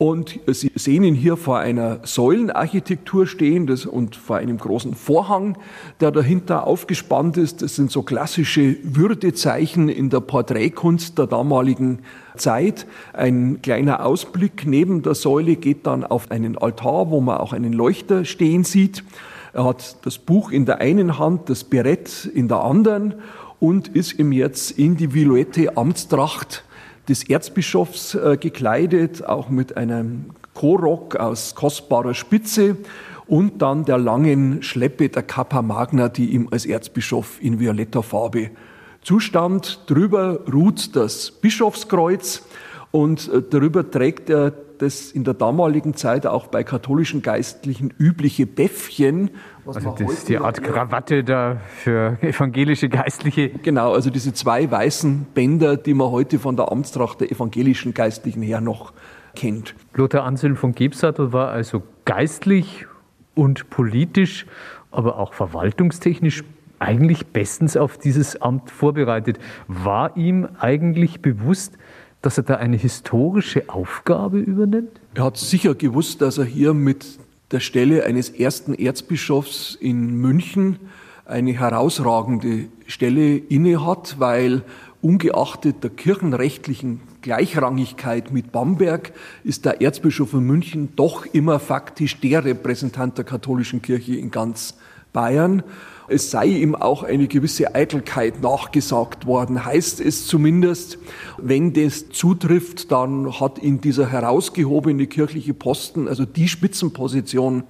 Und 0.03 0.41
Sie 0.49 0.73
sehen 0.75 1.05
ihn 1.05 1.15
hier 1.15 1.37
vor 1.37 1.61
einer 1.61 2.01
Säulenarchitektur 2.03 3.25
stehen 3.29 3.69
das, 3.69 3.87
und 3.87 4.17
vor 4.17 4.35
einem 4.35 4.59
großen 4.59 4.97
Vorhang, 4.97 5.57
der 6.01 6.11
dahinter 6.11 6.67
aufgespannt 6.67 7.37
ist. 7.37 7.63
Das 7.63 7.77
sind 7.77 7.93
so 7.93 8.03
klassische 8.03 8.79
Würdezeichen 8.83 9.89
in 9.89 10.11
der 10.11 10.19
Porträtkunst 10.19 11.19
der 11.19 11.29
damaligen 11.29 12.01
Zeit. 12.37 12.89
Ein 13.13 13.63
kleiner 13.63 14.05
Ausblick 14.05 14.67
neben 14.67 15.03
der 15.03 15.15
Säule 15.15 15.55
geht 15.55 15.87
dann 15.87 16.03
auf 16.03 16.33
einen 16.33 16.59
Altar, 16.59 17.13
wo 17.13 17.21
man 17.21 17.39
auch 17.39 17.53
einen 17.53 17.73
Leuchter 17.73 18.25
stehen 18.25 18.65
sieht. 18.65 19.05
Er 19.53 19.67
hat 19.67 20.05
das 20.05 20.19
Buch 20.19 20.51
in 20.51 20.67
der 20.67 20.81
einen 20.81 21.21
Hand, 21.21 21.49
das 21.49 21.63
Berett 21.63 22.29
in 22.35 22.49
der 22.49 22.65
anderen 22.65 23.15
und 23.61 23.87
ist 23.87 24.19
ihm 24.19 24.33
jetzt 24.33 24.73
in 24.73 24.97
die 24.97 25.15
violette 25.15 25.77
Amtstracht 25.77 26.65
des 27.09 27.29
Erzbischofs 27.29 28.15
äh, 28.15 28.37
gekleidet, 28.39 29.25
auch 29.25 29.49
mit 29.49 29.77
einem 29.77 30.27
Chorrock 30.55 31.17
aus 31.17 31.55
kostbarer 31.55 32.15
Spitze 32.15 32.77
und 33.27 33.63
dann 33.63 33.85
der 33.85 33.99
langen 33.99 34.63
Schleppe 34.63 35.09
der 35.09 35.23
Kappa 35.23 35.63
Magna, 35.63 36.09
die 36.09 36.31
ihm 36.31 36.49
als 36.51 36.67
Erzbischof 36.67 37.39
in 37.41 37.59
violetter 37.61 38.03
Farbe 38.03 38.51
zustand. 39.03 39.81
Drüber 39.87 40.41
ruht 40.53 40.95
das 40.97 41.31
Bischofskreuz 41.31 42.43
und 42.91 43.29
äh, 43.29 43.43
darüber 43.49 43.91
trägt 43.91 44.31
er 44.31 44.53
das 44.79 45.13
in 45.13 45.23
der 45.25 45.35
damaligen 45.35 45.95
Zeit 45.95 46.27
auch 46.27 46.49
bei 46.49 46.65
katholischen 46.65 47.23
Geistlichen 47.23 47.95
übliche 47.99 48.47
Bäffchen. 48.47 49.31
Also 49.67 49.95
das 49.99 50.13
ist 50.13 50.29
die 50.29 50.39
Art 50.39 50.63
Krawatte 50.63 51.23
da 51.23 51.61
für 51.69 52.19
evangelische 52.21 52.89
Geistliche. 52.89 53.49
Genau, 53.49 53.93
also 53.93 54.11
diese 54.11 54.33
zwei 54.33 54.71
weißen 54.71 55.27
Bänder, 55.35 55.77
die 55.77 55.95
man 55.95 56.11
heute 56.11 56.39
von 56.39 56.57
der 56.57 56.73
Amtstracht 56.73 57.21
der 57.21 57.31
evangelischen 57.31 57.95
Geistlichen 57.95 58.43
her 58.43 58.61
noch 58.61 58.93
kennt. 59.35 59.75
Lothar 59.95 60.25
Anselm 60.25 60.57
von 60.57 60.75
Gebsattel 60.75 61.33
war 61.33 61.51
also 61.51 61.83
geistlich 62.05 62.87
und 63.35 63.71
politisch, 63.71 64.47
aber 64.91 65.19
auch 65.19 65.33
verwaltungstechnisch 65.33 66.45
eigentlich 66.79 67.29
bestens 67.29 67.77
auf 67.77 67.97
dieses 67.97 68.43
Amt 68.43 68.71
vorbereitet. 68.71 69.39
War 69.69 70.17
ihm 70.17 70.49
eigentlich 70.59 71.23
bewusst, 71.23 71.79
dass 72.21 72.39
er 72.39 72.45
da 72.45 72.57
eine 72.57 72.77
historische 72.77 73.69
Aufgabe 73.69 74.39
übernimmt? 74.39 75.01
Er 75.15 75.25
hat 75.25 75.37
sicher 75.37 75.75
gewusst, 75.75 76.21
dass 76.21 76.39
er 76.39 76.45
hier 76.45 76.75
mit 76.75 77.19
der 77.53 77.61
Stelle 77.61 78.05
eines 78.05 78.31
ersten 78.31 78.75
Erzbischofs 78.75 79.77
in 79.79 80.17
München 80.17 80.79
eine 81.25 81.53
herausragende 81.53 82.67
Stelle 82.87 83.37
innehat, 83.37 84.17
weil 84.19 84.63
ungeachtet 85.01 85.83
der 85.83 85.91
kirchenrechtlichen 85.91 87.01
Gleichrangigkeit 87.23 88.33
mit 88.33 88.53
Bamberg 88.53 89.13
ist 89.45 89.65
der 89.65 89.81
Erzbischof 89.81 90.31
von 90.31 90.45
München 90.45 90.91
doch 90.97 91.27
immer 91.27 91.61
faktisch 91.61 92.21
der 92.21 92.45
Repräsentant 92.45 93.19
der 93.19 93.25
katholischen 93.25 93.83
Kirche 93.83 94.17
in 94.17 94.31
ganz 94.31 94.77
Bayern. 95.13 95.63
Es 96.13 96.31
sei 96.31 96.47
ihm 96.47 96.75
auch 96.75 97.05
eine 97.05 97.27
gewisse 97.27 97.75
Eitelkeit 97.75 98.43
nachgesagt 98.43 99.25
worden, 99.27 99.65
heißt 99.65 99.99
es 99.99 100.27
zumindest. 100.27 100.99
Wenn 101.39 101.73
das 101.73 102.11
zutrifft, 102.11 102.93
dann 102.93 103.41
hat 103.41 103.63
ihn 103.63 103.81
dieser 103.81 104.11
herausgehobene 104.11 105.07
kirchliche 105.07 105.55
Posten, 105.55 106.09
also 106.09 106.27
die 106.27 106.49
Spitzenposition, 106.49 107.65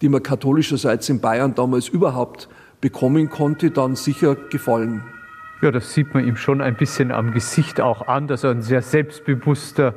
die 0.00 0.08
man 0.08 0.24
katholischerseits 0.24 1.08
in 1.08 1.20
Bayern 1.20 1.54
damals 1.54 1.86
überhaupt 1.88 2.48
bekommen 2.80 3.30
konnte, 3.30 3.70
dann 3.70 3.94
sicher 3.94 4.34
gefallen. 4.34 5.04
Ja, 5.62 5.70
das 5.70 5.94
sieht 5.94 6.12
man 6.12 6.26
ihm 6.26 6.36
schon 6.36 6.60
ein 6.60 6.74
bisschen 6.74 7.10
am 7.10 7.32
Gesicht 7.32 7.80
auch 7.80 8.08
an, 8.08 8.26
dass 8.26 8.44
er 8.44 8.50
ein 8.50 8.60
sehr 8.60 8.82
selbstbewusster 8.82 9.94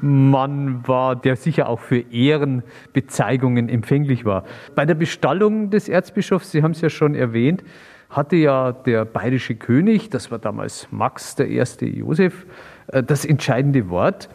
Mann 0.00 0.86
war, 0.86 1.16
der 1.16 1.36
sicher 1.36 1.68
auch 1.68 1.80
für 1.80 1.98
Ehrenbezeigungen 1.98 3.68
empfänglich 3.68 4.24
war. 4.24 4.44
Bei 4.74 4.86
der 4.86 4.94
Bestallung 4.94 5.70
des 5.70 5.88
Erzbischofs, 5.88 6.52
Sie 6.52 6.62
haben 6.62 6.70
es 6.70 6.80
ja 6.80 6.88
schon 6.88 7.14
erwähnt, 7.14 7.62
hatte 8.08 8.36
ja 8.36 8.72
der 8.72 9.04
bayerische 9.04 9.54
König, 9.54 10.08
das 10.08 10.30
war 10.30 10.38
damals 10.38 10.86
Max 10.90 11.34
der 11.34 11.48
erste 11.48 11.86
Josef, 11.86 12.46
äh, 12.86 13.02
das 13.02 13.24
entscheidende 13.24 13.88
Wort. 13.88 14.28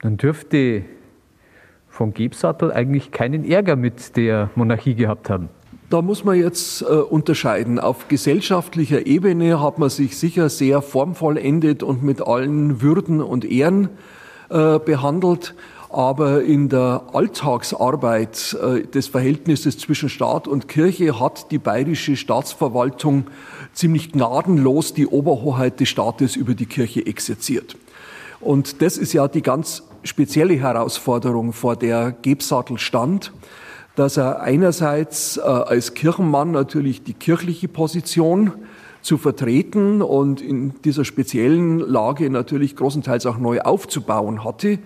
Dann 0.00 0.16
dürfte 0.16 0.84
von 1.88 2.12
Gebsattel 2.14 2.72
eigentlich 2.72 3.12
keinen 3.12 3.44
Ärger 3.48 3.76
mit 3.76 4.16
der 4.16 4.50
Monarchie 4.54 4.94
gehabt 4.94 5.30
haben. 5.30 5.48
Da 5.94 6.02
muss 6.02 6.24
man 6.24 6.36
jetzt 6.36 6.82
äh, 6.82 6.86
unterscheiden. 6.86 7.78
Auf 7.78 8.08
gesellschaftlicher 8.08 9.06
Ebene 9.06 9.62
hat 9.62 9.78
man 9.78 9.90
sich 9.90 10.18
sicher 10.18 10.48
sehr 10.48 10.82
formvollendet 10.82 11.84
und 11.84 12.02
mit 12.02 12.20
allen 12.20 12.82
Würden 12.82 13.22
und 13.22 13.44
Ehren 13.44 13.90
äh, 14.48 14.80
behandelt. 14.80 15.54
Aber 15.90 16.42
in 16.42 16.68
der 16.68 17.04
Alltagsarbeit 17.12 18.56
äh, 18.60 18.82
des 18.88 19.06
Verhältnisses 19.06 19.78
zwischen 19.78 20.08
Staat 20.08 20.48
und 20.48 20.66
Kirche 20.66 21.20
hat 21.20 21.52
die 21.52 21.58
bayerische 21.58 22.16
Staatsverwaltung 22.16 23.28
ziemlich 23.72 24.10
gnadenlos 24.10 24.94
die 24.94 25.06
Oberhoheit 25.06 25.78
des 25.78 25.90
Staates 25.90 26.34
über 26.34 26.54
die 26.54 26.66
Kirche 26.66 27.06
exerziert. 27.06 27.76
Und 28.40 28.82
das 28.82 28.96
ist 28.96 29.12
ja 29.12 29.28
die 29.28 29.42
ganz 29.42 29.84
spezielle 30.02 30.54
Herausforderung, 30.54 31.52
vor 31.52 31.76
der 31.76 32.16
Gebsattel 32.20 32.78
stand 32.78 33.30
dass 33.96 34.16
er 34.16 34.40
einerseits 34.42 35.36
äh, 35.36 35.40
als 35.42 35.94
Kirchenmann 35.94 36.50
natürlich 36.50 37.04
die 37.04 37.14
kirchliche 37.14 37.68
Position 37.68 38.52
zu 39.02 39.18
vertreten 39.18 40.00
und 40.00 40.40
in 40.40 40.74
dieser 40.82 41.04
speziellen 41.04 41.78
Lage 41.78 42.30
natürlich 42.30 42.74
großenteils 42.74 43.26
auch 43.26 43.38
neu 43.38 43.60
aufzubauen 43.60 44.44
hatte, 44.44 44.78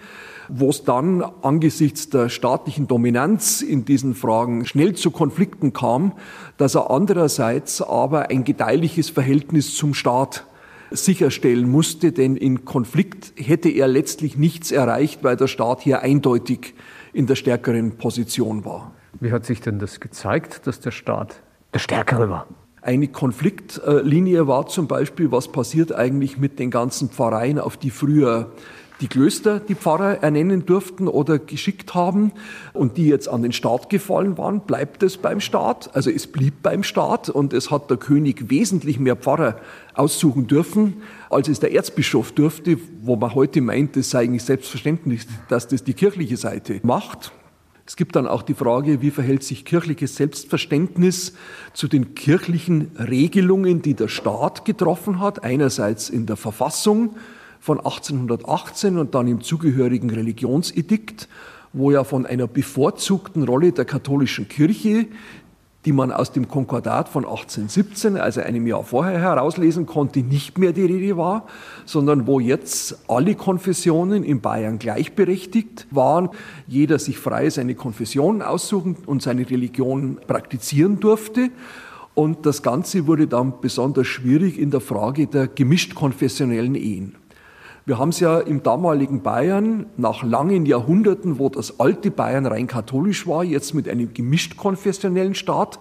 wo 0.48 0.70
es 0.70 0.82
dann 0.82 1.22
angesichts 1.42 2.10
der 2.10 2.28
staatlichen 2.28 2.88
Dominanz 2.88 3.62
in 3.62 3.84
diesen 3.84 4.14
Fragen 4.14 4.66
schnell 4.66 4.94
zu 4.94 5.10
Konflikten 5.12 5.72
kam, 5.72 6.12
dass 6.56 6.74
er 6.74 6.90
andererseits 6.90 7.80
aber 7.80 8.30
ein 8.30 8.44
gedeihliches 8.44 9.08
Verhältnis 9.08 9.76
zum 9.76 9.94
Staat 9.94 10.46
sicherstellen 10.90 11.68
musste, 11.68 12.12
denn 12.12 12.36
in 12.36 12.64
Konflikt 12.64 13.34
hätte 13.36 13.68
er 13.68 13.86
letztlich 13.88 14.36
nichts 14.36 14.72
erreicht, 14.72 15.22
weil 15.22 15.36
der 15.36 15.46
Staat 15.46 15.82
hier 15.82 16.00
eindeutig 16.00 16.74
in 17.12 17.26
der 17.26 17.36
stärkeren 17.36 17.92
Position 17.98 18.64
war. 18.64 18.92
Wie 19.20 19.32
hat 19.32 19.44
sich 19.46 19.60
denn 19.60 19.78
das 19.78 20.00
gezeigt, 20.00 20.66
dass 20.66 20.80
der 20.80 20.90
Staat 20.90 21.40
der 21.74 21.78
Stärkere 21.78 22.30
war? 22.30 22.46
Eine 22.80 23.08
Konfliktlinie 23.08 24.46
war 24.46 24.66
zum 24.68 24.86
Beispiel, 24.86 25.32
was 25.32 25.48
passiert 25.48 25.92
eigentlich 25.92 26.38
mit 26.38 26.58
den 26.58 26.70
ganzen 26.70 27.10
Pfarreien, 27.10 27.58
auf 27.58 27.76
die 27.76 27.90
früher 27.90 28.52
die 29.00 29.08
Klöster 29.08 29.60
die 29.60 29.74
Pfarrer 29.74 30.22
ernennen 30.22 30.66
durften 30.66 31.06
oder 31.06 31.38
geschickt 31.38 31.94
haben 31.94 32.32
und 32.72 32.96
die 32.96 33.06
jetzt 33.06 33.28
an 33.28 33.42
den 33.42 33.52
Staat 33.52 33.90
gefallen 33.90 34.38
waren, 34.38 34.60
bleibt 34.60 35.02
es 35.02 35.16
beim 35.16 35.40
Staat. 35.40 35.94
Also 35.94 36.10
es 36.10 36.26
blieb 36.26 36.62
beim 36.62 36.82
Staat 36.82 37.28
und 37.28 37.52
es 37.52 37.70
hat 37.70 37.90
der 37.90 37.96
König 37.96 38.50
wesentlich 38.50 38.98
mehr 38.98 39.16
Pfarrer 39.16 39.56
aussuchen 39.94 40.46
dürfen, 40.46 41.02
als 41.30 41.48
es 41.48 41.60
der 41.60 41.72
Erzbischof 41.72 42.32
durfte, 42.32 42.78
wo 43.02 43.16
man 43.16 43.34
heute 43.34 43.60
meint, 43.60 43.96
es 43.96 44.10
sei 44.10 44.24
eigentlich 44.24 44.44
selbstverständlich, 44.44 45.26
dass 45.48 45.68
das 45.68 45.84
die 45.84 45.94
kirchliche 45.94 46.36
Seite 46.36 46.80
macht. 46.82 47.32
Es 47.88 47.96
gibt 47.96 48.16
dann 48.16 48.26
auch 48.26 48.42
die 48.42 48.52
Frage, 48.52 49.00
wie 49.00 49.10
verhält 49.10 49.42
sich 49.42 49.64
kirchliches 49.64 50.14
Selbstverständnis 50.16 51.32
zu 51.72 51.88
den 51.88 52.14
kirchlichen 52.14 52.90
Regelungen, 52.98 53.80
die 53.80 53.94
der 53.94 54.08
Staat 54.08 54.66
getroffen 54.66 55.20
hat, 55.20 55.42
einerseits 55.42 56.10
in 56.10 56.26
der 56.26 56.36
Verfassung 56.36 57.16
von 57.60 57.78
1818 57.78 58.98
und 58.98 59.14
dann 59.14 59.26
im 59.26 59.40
zugehörigen 59.40 60.10
Religionsedikt, 60.10 61.30
wo 61.72 61.90
ja 61.90 62.04
von 62.04 62.26
einer 62.26 62.46
bevorzugten 62.46 63.44
Rolle 63.44 63.72
der 63.72 63.86
katholischen 63.86 64.48
Kirche 64.48 65.06
die 65.84 65.92
man 65.92 66.10
aus 66.10 66.32
dem 66.32 66.48
Konkordat 66.48 67.08
von 67.08 67.24
1817, 67.24 68.16
also 68.16 68.40
einem 68.40 68.66
Jahr 68.66 68.82
vorher 68.82 69.20
herauslesen 69.20 69.86
konnte, 69.86 70.20
nicht 70.20 70.58
mehr 70.58 70.72
die 70.72 70.84
Rede 70.84 71.16
war, 71.16 71.46
sondern 71.84 72.26
wo 72.26 72.40
jetzt 72.40 72.98
alle 73.08 73.36
Konfessionen 73.36 74.24
in 74.24 74.40
Bayern 74.40 74.78
gleichberechtigt 74.78 75.86
waren, 75.90 76.30
jeder 76.66 76.98
sich 76.98 77.18
frei 77.18 77.48
seine 77.48 77.74
Konfession 77.74 78.42
aussuchen 78.42 78.96
und 79.06 79.22
seine 79.22 79.48
Religion 79.48 80.18
praktizieren 80.26 80.98
durfte. 80.98 81.50
Und 82.14 82.44
das 82.44 82.64
Ganze 82.64 83.06
wurde 83.06 83.28
dann 83.28 83.60
besonders 83.60 84.08
schwierig 84.08 84.58
in 84.58 84.72
der 84.72 84.80
Frage 84.80 85.28
der 85.28 85.46
gemischt 85.46 85.94
konfessionellen 85.94 86.74
Ehen. 86.74 87.14
Wir 87.88 87.98
haben 87.98 88.10
es 88.10 88.20
ja 88.20 88.38
im 88.38 88.62
damaligen 88.62 89.22
Bayern 89.22 89.86
nach 89.96 90.22
langen 90.22 90.66
Jahrhunderten, 90.66 91.38
wo 91.38 91.48
das 91.48 91.80
alte 91.80 92.10
Bayern 92.10 92.44
rein 92.44 92.66
katholisch 92.66 93.26
war, 93.26 93.42
jetzt 93.42 93.72
mit 93.72 93.88
einem 93.88 94.12
gemischt 94.12 94.58
konfessionellen 94.58 95.34
Staat 95.34 95.78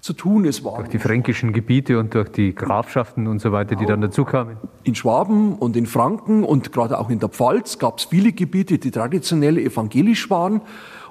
zu 0.00 0.14
tun. 0.14 0.46
Es 0.46 0.64
war 0.64 0.78
durch 0.78 0.88
die 0.88 0.98
fränkischen 0.98 1.52
Gebiete 1.52 2.00
und 2.00 2.12
durch 2.12 2.28
die 2.30 2.56
Grafschaften 2.56 3.28
und 3.28 3.38
so 3.40 3.52
weiter, 3.52 3.76
die 3.76 3.86
dann 3.86 4.00
dazu 4.00 4.24
kamen. 4.24 4.56
In 4.82 4.96
Schwaben 4.96 5.54
und 5.54 5.76
in 5.76 5.86
Franken 5.86 6.42
und 6.42 6.72
gerade 6.72 6.98
auch 6.98 7.08
in 7.08 7.20
der 7.20 7.28
Pfalz 7.28 7.78
gab 7.78 8.00
es 8.00 8.06
viele 8.06 8.32
Gebiete, 8.32 8.78
die 8.78 8.90
traditionell 8.90 9.56
evangelisch 9.56 10.28
waren. 10.30 10.60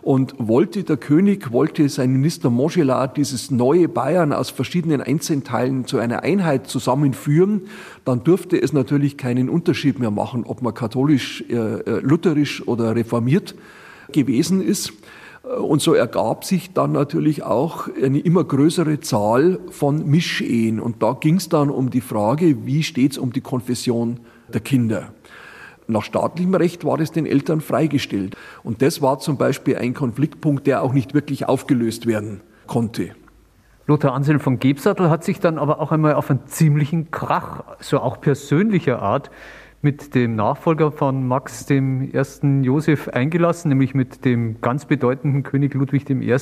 Und 0.04 0.36
wollte 0.38 0.84
der 0.84 0.98
König, 0.98 1.54
wollte 1.54 1.88
sein 1.88 2.12
Minister 2.12 2.50
Montgelat 2.50 3.16
dieses 3.16 3.52
neue 3.52 3.88
Bayern 3.88 4.34
aus 4.34 4.50
verschiedenen 4.50 5.00
Einzelteilen 5.00 5.86
zu 5.86 5.98
einer 5.98 6.24
Einheit 6.24 6.68
zusammenführen, 6.68 7.62
dann 8.04 8.22
dürfte 8.22 8.62
es 8.62 8.74
natürlich 8.74 9.18
keinen 9.18 9.48
Unterschied 9.48 10.00
mehr 10.00 10.12
machen, 10.12 10.44
ob 10.46 10.62
man 10.62 10.74
katholisch, 10.74 11.46
äh, 11.50 11.56
äh 11.56 12.00
lutherisch 12.02 12.68
oder 12.68 12.98
reformiert 12.98 13.56
gewesen 14.12 14.62
ist. 14.62 14.92
Und 15.44 15.82
so 15.82 15.94
ergab 15.94 16.44
sich 16.44 16.74
dann 16.74 16.92
natürlich 16.92 17.44
auch 17.44 17.88
eine 18.02 18.20
immer 18.20 18.44
größere 18.44 19.00
Zahl 19.00 19.60
von 19.72 20.10
Mischehen. 20.10 20.82
Und 20.82 21.02
da 21.02 21.18
ging 21.20 21.36
es 21.36 21.48
dann 21.48 21.70
um 21.70 21.90
die 21.90 22.02
Frage, 22.02 22.66
wie 22.66 22.84
steht 22.84 23.14
es 23.14 23.18
um 23.18 23.32
die 23.32 23.42
Konfession 23.42 24.20
der 24.54 24.62
Kinder. 24.62 25.14
Nach 25.94 26.04
staatlichem 26.04 26.56
Recht 26.56 26.86
war 26.86 27.00
es 27.00 27.12
den 27.12 27.28
Eltern 27.28 27.62
freigestellt. 27.62 28.36
Und 28.64 28.82
das 28.82 29.02
war 29.04 29.20
zum 29.20 29.38
Beispiel 29.38 29.78
ein 29.78 29.94
Konfliktpunkt, 29.94 30.66
der 30.66 30.82
auch 30.82 30.92
nicht 30.92 31.14
wirklich 31.14 31.48
aufgelöst 31.48 32.08
werden 32.08 32.42
konnte. 32.66 33.12
Lothar 33.86 34.14
Anselm 34.14 34.40
von 34.40 34.58
Gebsattel 34.58 35.12
hat 35.12 35.24
sich 35.24 35.40
dann 35.40 35.60
aber 35.60 35.80
auch 35.80 35.92
einmal 35.92 36.16
auf 36.16 36.32
einen 36.32 36.48
ziemlichen 36.48 37.12
Krach, 37.12 37.64
so 37.80 38.00
auch 38.00 38.22
persönlicher 38.22 39.04
Art, 39.04 39.30
mit 39.84 40.16
dem 40.16 40.36
Nachfolger 40.36 40.92
von 40.92 41.28
Max 41.28 41.68
dem 41.68 42.12
ersten 42.12 42.64
Josef 42.64 43.10
eingelassen, 43.10 43.70
nämlich 43.70 43.94
mit 43.94 44.26
dem 44.26 44.62
ganz 44.62 44.86
bedeutenden 44.86 45.44
König 45.44 45.76
Ludwig 45.76 46.10
I. 46.10 46.36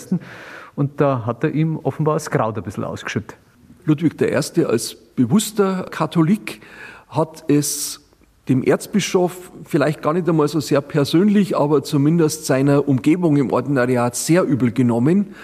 Und 0.76 1.02
da 1.02 1.26
hat 1.26 1.44
er 1.44 1.52
ihm 1.52 1.78
offenbar 1.78 2.14
das 2.14 2.30
Kraut 2.30 2.56
ein 2.56 2.64
bisschen 2.64 2.86
ausgeschüttet. 2.86 3.36
Ludwig 3.84 4.22
I. 4.22 4.64
als 4.64 4.96
bewusster 4.96 5.88
Katholik 5.90 6.62
hat 7.10 7.44
es 7.50 8.11
dem 8.50 8.64
Erzbischof 8.64 9.52
vielleicht 9.64 10.02
gar 10.02 10.14
nicht 10.14 10.28
einmal 10.28 10.48
so 10.48 10.60
sehr 10.60 10.82
persönlich, 10.82 11.56
aber 11.56 11.84
zumindest 11.84 12.46
seiner 12.46 12.88
Umgebung 12.88 13.38
im 13.38 13.52
Ordinariat 13.52 14.16
sehr 14.16 14.44
übel 14.44 14.72
genommen, 14.72 15.36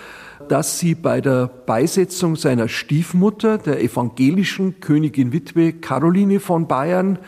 dass 0.49 0.79
sie 0.79 0.95
bei 0.95 1.21
der 1.21 1.47
Beisetzung 1.47 2.35
seiner 2.35 2.67
Stiefmutter, 2.67 3.57
der 3.57 3.81
evangelischen 3.81 4.79
Königin 4.79 5.31
Witwe 5.31 5.73
Caroline 5.73 6.39
von 6.39 6.67
Bayern, 6.67 7.19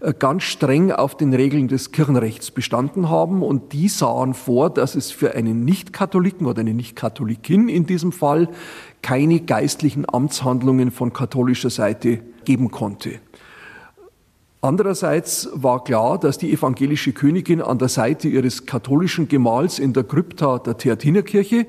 äh, 0.00 0.12
ganz 0.18 0.42
streng 0.44 0.90
auf 0.90 1.16
den 1.16 1.32
Regeln 1.32 1.68
des 1.68 1.92
Kirchenrechts 1.92 2.50
bestanden 2.50 3.08
haben 3.08 3.42
und 3.42 3.72
die 3.72 3.88
sahen 3.88 4.34
vor, 4.34 4.70
dass 4.70 4.94
es 4.94 5.10
für 5.10 5.34
einen 5.34 5.64
Nicht-Katholiken 5.64 6.46
oder 6.46 6.60
eine 6.60 6.74
Nicht-Katholikin 6.74 7.68
in 7.68 7.86
diesem 7.86 8.12
Fall 8.12 8.48
keine 9.02 9.40
geistlichen 9.40 10.04
Amtshandlungen 10.12 10.90
von 10.90 11.12
katholischer 11.12 11.70
Seite 11.70 12.20
geben 12.44 12.70
konnte. 12.70 13.20
Andererseits 14.64 15.48
war 15.54 15.82
klar, 15.82 16.20
dass 16.20 16.38
die 16.38 16.52
evangelische 16.52 17.12
Königin 17.12 17.60
an 17.60 17.78
der 17.78 17.88
Seite 17.88 18.28
ihres 18.28 18.64
katholischen 18.64 19.26
Gemahls 19.26 19.80
in 19.80 19.92
der 19.92 20.04
Krypta 20.04 20.60
der 20.60 20.78
Theatinerkirche 20.78 21.66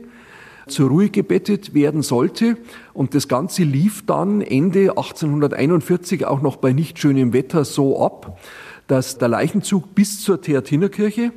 zur 0.68 0.90
Ruhe 0.90 1.10
gebettet 1.10 1.74
werden 1.74 2.04
sollte. 2.04 2.56
Und 2.94 3.16
das 3.16 3.28
Ganze 3.28 3.64
lief 3.64 4.06
dann 4.06 4.42
Ende 4.42 4.92
1841 4.92 6.28
auch 6.28 6.44
noch 6.44 6.58
bei 6.58 6.72
nicht 6.72 7.00
schönem 7.00 7.34
Wetter 7.34 7.66
so 7.66 8.00
ab, 8.00 8.40
dass 8.86 9.18
der 9.18 9.28
Leichenzug 9.28 9.96
bis 9.96 10.22
zur 10.22 10.40
Theatinerkirche 10.40 11.32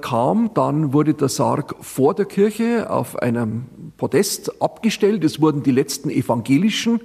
kam. 0.00 0.54
Dann 0.54 0.94
wurde 0.94 1.12
der 1.12 1.28
Sarg 1.28 1.74
vor 1.82 2.14
der 2.14 2.24
Kirche 2.24 2.88
auf 2.88 3.18
einem 3.18 3.66
Podest 3.98 4.62
abgestellt. 4.62 5.24
Es 5.24 5.42
wurden 5.42 5.62
die 5.62 5.72
letzten 5.72 6.08
evangelischen 6.08 7.02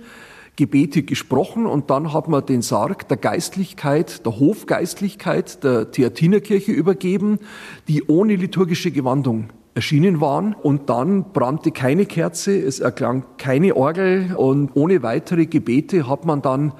Gebete 0.58 1.04
gesprochen 1.04 1.68
und 1.68 1.90
dann 1.92 2.14
hat 2.14 2.28
man 2.28 2.46
den 2.46 2.62
Sarg 2.62 3.08
der 3.08 3.18
Geistlichkeit, 3.18 4.26
der 4.26 4.40
Hofgeistlichkeit 4.40 5.64
der 5.64 5.92
Theatinerkirche 5.92 6.72
übergeben, 6.72 7.40
die 7.88 8.04
ohne 8.04 8.36
liturgische 8.36 8.92
Gewandung 8.92 9.50
erschienen 9.76 10.20
waren 10.20 10.56
und 10.56 10.90
dann 10.90 11.32
brannte 11.32 11.72
keine 11.72 12.08
Kerze, 12.08 12.60
es 12.60 12.80
erklang 12.80 13.24
keine 13.38 13.76
Orgel 13.76 14.36
und 14.36 14.72
ohne 14.74 15.04
weitere 15.04 15.46
Gebete 15.46 16.10
hat 16.10 16.26
man 16.26 16.42
dann 16.42 16.74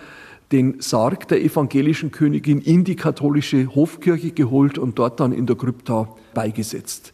den 0.52 0.82
Sarg 0.82 1.28
der 1.28 1.44
evangelischen 1.44 2.10
Königin 2.10 2.60
in 2.60 2.84
die 2.84 2.96
katholische 2.96 3.76
Hofkirche 3.76 4.32
geholt 4.32 4.80
und 4.80 4.98
dort 4.98 5.20
dann 5.20 5.34
in 5.34 5.46
der 5.46 5.56
Krypta 5.56 6.16
beigesetzt. 6.34 7.14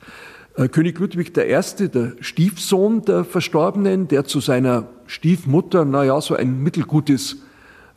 Äh, 0.56 0.68
König 0.68 1.00
Ludwig 1.00 1.36
I., 1.36 1.88
der 1.88 2.14
Stiefsohn 2.20 3.02
der 3.04 3.26
Verstorbenen, 3.26 4.08
der 4.08 4.26
zu 4.26 4.40
seiner 4.40 4.88
Stiefmutter, 5.08 5.84
naja, 5.84 6.22
so 6.22 6.36
ein 6.36 6.62
mittelgutes 6.62 7.38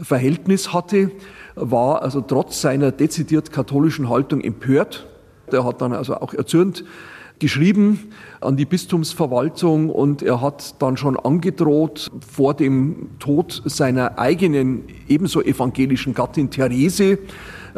Verhältnis 0.00 0.72
hatte, 0.72 1.10
war 1.54 2.02
also 2.02 2.22
trotz 2.22 2.62
seiner 2.62 2.92
dezidiert 2.92 3.52
katholischen 3.52 4.08
Haltung 4.08 4.40
empört. 4.40 5.06
Der 5.52 5.64
hat 5.64 5.82
dann 5.82 5.92
also 5.92 6.16
auch 6.16 6.32
erzürnt 6.32 6.84
geschrieben 7.38 8.10
an 8.40 8.56
die 8.56 8.64
Bistumsverwaltung 8.64 9.90
und 9.90 10.22
er 10.22 10.40
hat 10.40 10.80
dann 10.80 10.96
schon 10.96 11.18
angedroht, 11.18 12.10
vor 12.26 12.54
dem 12.54 13.10
Tod 13.18 13.62
seiner 13.66 14.18
eigenen 14.18 14.84
ebenso 15.08 15.42
evangelischen 15.42 16.14
Gattin 16.14 16.50
Therese 16.50 17.18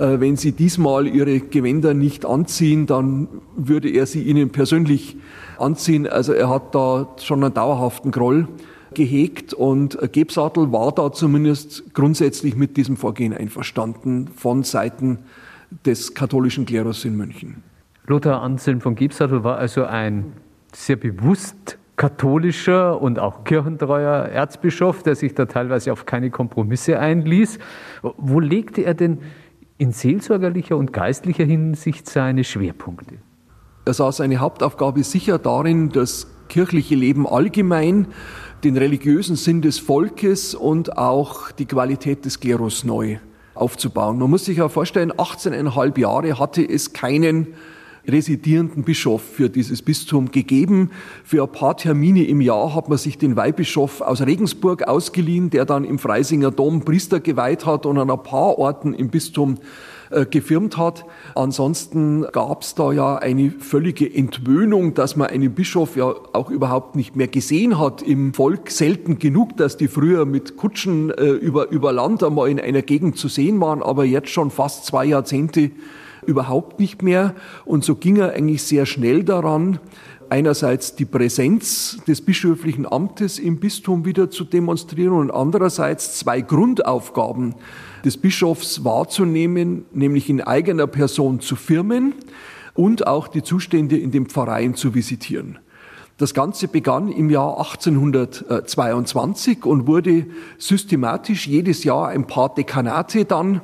wenn 0.00 0.36
Sie 0.36 0.52
diesmal 0.52 1.06
Ihre 1.06 1.40
Gewänder 1.40 1.92
nicht 1.92 2.24
anziehen, 2.24 2.86
dann 2.86 3.28
würde 3.56 3.90
er 3.90 4.06
sie 4.06 4.22
Ihnen 4.22 4.50
persönlich 4.50 5.16
anziehen. 5.58 6.06
Also 6.06 6.32
er 6.32 6.48
hat 6.48 6.74
da 6.74 7.08
schon 7.20 7.42
einen 7.42 7.54
dauerhaften 7.54 8.10
Groll 8.10 8.46
gehegt 8.94 9.54
und 9.54 9.98
Gebsattel 10.12 10.72
war 10.72 10.92
da 10.92 11.12
zumindest 11.12 11.94
grundsätzlich 11.94 12.56
mit 12.56 12.76
diesem 12.76 12.96
Vorgehen 12.96 13.34
einverstanden 13.34 14.28
von 14.28 14.62
Seiten 14.62 15.18
des 15.84 16.14
katholischen 16.14 16.64
Klerus 16.64 17.04
in 17.04 17.16
München. 17.16 17.62
Lothar 18.06 18.42
Anselm 18.42 18.80
von 18.80 18.94
Gebsattel 18.94 19.44
war 19.44 19.58
also 19.58 19.84
ein 19.84 20.32
sehr 20.72 20.96
bewusst 20.96 21.78
katholischer 21.96 23.02
und 23.02 23.18
auch 23.18 23.44
kirchentreuer 23.44 24.26
Erzbischof, 24.26 25.02
der 25.02 25.16
sich 25.16 25.34
da 25.34 25.46
teilweise 25.46 25.92
auf 25.92 26.06
keine 26.06 26.30
Kompromisse 26.30 26.98
einließ. 26.98 27.58
Wo 28.02 28.40
legte 28.40 28.82
er 28.82 28.94
denn 28.94 29.18
in 29.78 29.92
seelsorgerlicher 29.92 30.76
und 30.76 30.92
geistlicher 30.92 31.44
Hinsicht 31.44 32.08
seine 32.08 32.44
Schwerpunkte? 32.44 33.14
Er 33.84 33.94
sah 33.94 34.12
seine 34.12 34.38
Hauptaufgabe 34.38 35.02
sicher 35.02 35.38
darin, 35.38 35.90
das 35.90 36.26
kirchliche 36.48 36.94
Leben 36.94 37.26
allgemein, 37.26 38.08
den 38.64 38.76
religiösen 38.76 39.36
Sinn 39.36 39.62
des 39.62 39.78
Volkes 39.78 40.54
und 40.54 40.98
auch 40.98 41.52
die 41.52 41.66
Qualität 41.66 42.24
des 42.24 42.40
Klerus 42.40 42.84
neu 42.84 43.18
aufzubauen. 43.54 44.18
Man 44.18 44.30
muss 44.30 44.44
sich 44.44 44.58
ja 44.58 44.68
vorstellen, 44.68 45.12
18,5 45.12 45.98
Jahre 45.98 46.38
hatte 46.38 46.62
es 46.68 46.92
keinen 46.92 47.54
residierenden 48.08 48.84
Bischof 48.84 49.22
für 49.22 49.50
dieses 49.50 49.82
Bistum 49.82 50.30
gegeben. 50.30 50.90
Für 51.24 51.42
ein 51.42 51.52
paar 51.52 51.76
Termine 51.76 52.24
im 52.24 52.40
Jahr 52.40 52.74
hat 52.74 52.88
man 52.88 52.98
sich 52.98 53.18
den 53.18 53.36
Weihbischof 53.36 54.00
aus 54.00 54.22
Regensburg 54.22 54.84
ausgeliehen, 54.84 55.50
der 55.50 55.64
dann 55.64 55.84
im 55.84 55.98
Freisinger 55.98 56.50
Dom 56.50 56.84
Priester 56.84 57.20
geweiht 57.20 57.66
hat 57.66 57.86
und 57.86 57.98
an 57.98 58.10
ein 58.10 58.22
paar 58.22 58.58
Orten 58.58 58.94
im 58.94 59.08
Bistum 59.10 59.58
äh, 60.10 60.24
gefirmt 60.24 60.78
hat. 60.78 61.04
Ansonsten 61.34 62.24
gab 62.32 62.62
es 62.62 62.74
da 62.74 62.92
ja 62.92 63.16
eine 63.16 63.50
völlige 63.50 64.12
Entwöhnung, 64.12 64.94
dass 64.94 65.16
man 65.16 65.28
einen 65.28 65.54
Bischof 65.54 65.96
ja 65.96 66.14
auch 66.32 66.50
überhaupt 66.50 66.96
nicht 66.96 67.14
mehr 67.14 67.28
gesehen 67.28 67.78
hat 67.78 68.00
im 68.00 68.32
Volk. 68.32 68.70
Selten 68.70 69.18
genug, 69.18 69.58
dass 69.58 69.76
die 69.76 69.88
früher 69.88 70.24
mit 70.24 70.56
Kutschen 70.56 71.10
äh, 71.10 71.26
über, 71.26 71.68
über 71.68 71.92
Land 71.92 72.22
einmal 72.22 72.48
in 72.48 72.58
einer 72.58 72.80
Gegend 72.80 73.18
zu 73.18 73.28
sehen 73.28 73.60
waren, 73.60 73.82
aber 73.82 74.04
jetzt 74.04 74.30
schon 74.30 74.50
fast 74.50 74.86
zwei 74.86 75.04
Jahrzehnte 75.04 75.72
überhaupt 76.28 76.78
nicht 76.78 77.02
mehr. 77.02 77.34
Und 77.64 77.82
so 77.82 77.96
ging 77.96 78.16
er 78.16 78.34
eigentlich 78.34 78.62
sehr 78.62 78.86
schnell 78.86 79.24
daran, 79.24 79.80
einerseits 80.28 80.94
die 80.94 81.06
Präsenz 81.06 81.98
des 82.06 82.20
bischöflichen 82.20 82.86
Amtes 82.86 83.38
im 83.38 83.58
Bistum 83.58 84.04
wieder 84.04 84.30
zu 84.30 84.44
demonstrieren 84.44 85.14
und 85.14 85.30
andererseits 85.30 86.18
zwei 86.18 86.42
Grundaufgaben 86.42 87.54
des 88.04 88.18
Bischofs 88.18 88.84
wahrzunehmen, 88.84 89.86
nämlich 89.92 90.28
in 90.28 90.40
eigener 90.40 90.86
Person 90.86 91.40
zu 91.40 91.56
firmen 91.56 92.14
und 92.74 93.06
auch 93.06 93.26
die 93.26 93.42
Zustände 93.42 93.96
in 93.96 94.10
den 94.10 94.26
Pfarreien 94.26 94.74
zu 94.74 94.94
visitieren. 94.94 95.58
Das 96.18 96.34
Ganze 96.34 96.68
begann 96.68 97.12
im 97.12 97.30
Jahr 97.30 97.58
1822 97.58 99.64
und 99.64 99.86
wurde 99.86 100.26
systematisch 100.58 101.46
jedes 101.46 101.84
Jahr 101.84 102.08
ein 102.08 102.26
paar 102.26 102.54
Dekanate 102.54 103.24
dann 103.24 103.60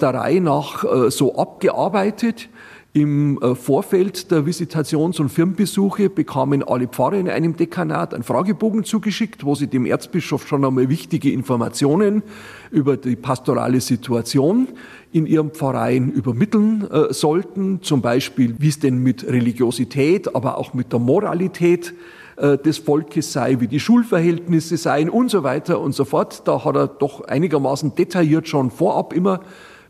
der 0.00 0.14
Reihe 0.14 0.40
nach 0.40 0.84
äh, 0.84 1.10
so 1.10 1.36
abgearbeitet. 1.36 2.48
Im 2.96 3.42
äh, 3.42 3.56
Vorfeld 3.56 4.30
der 4.30 4.46
Visitations- 4.46 5.20
und 5.20 5.28
Firmenbesuche 5.28 6.08
bekamen 6.08 6.62
alle 6.62 6.86
Pfarrer 6.86 7.16
in 7.16 7.28
einem 7.28 7.56
Dekanat 7.56 8.14
einen 8.14 8.22
Fragebogen 8.22 8.84
zugeschickt, 8.84 9.44
wo 9.44 9.56
sie 9.56 9.66
dem 9.66 9.84
Erzbischof 9.84 10.46
schon 10.46 10.64
einmal 10.64 10.88
wichtige 10.88 11.32
Informationen 11.32 12.22
über 12.70 12.96
die 12.96 13.16
pastorale 13.16 13.80
Situation 13.80 14.68
in 15.10 15.26
ihren 15.26 15.50
Pfarreien 15.50 16.12
übermitteln 16.12 16.88
äh, 16.88 17.12
sollten. 17.12 17.82
Zum 17.82 18.00
Beispiel, 18.00 18.54
wie 18.58 18.68
es 18.68 18.78
denn 18.78 18.98
mit 18.98 19.26
Religiosität, 19.26 20.34
aber 20.34 20.58
auch 20.58 20.72
mit 20.72 20.92
der 20.92 21.00
Moralität 21.00 21.94
äh, 22.36 22.58
des 22.58 22.78
Volkes 22.78 23.32
sei, 23.32 23.58
wie 23.58 23.68
die 23.68 23.80
Schulverhältnisse 23.80 24.76
seien 24.76 25.08
und 25.08 25.30
so 25.30 25.42
weiter 25.42 25.80
und 25.80 25.96
so 25.96 26.04
fort. 26.04 26.42
Da 26.46 26.64
hat 26.64 26.76
er 26.76 26.86
doch 26.86 27.22
einigermaßen 27.22 27.96
detailliert 27.96 28.46
schon 28.46 28.70
vorab 28.70 29.12
immer 29.12 29.40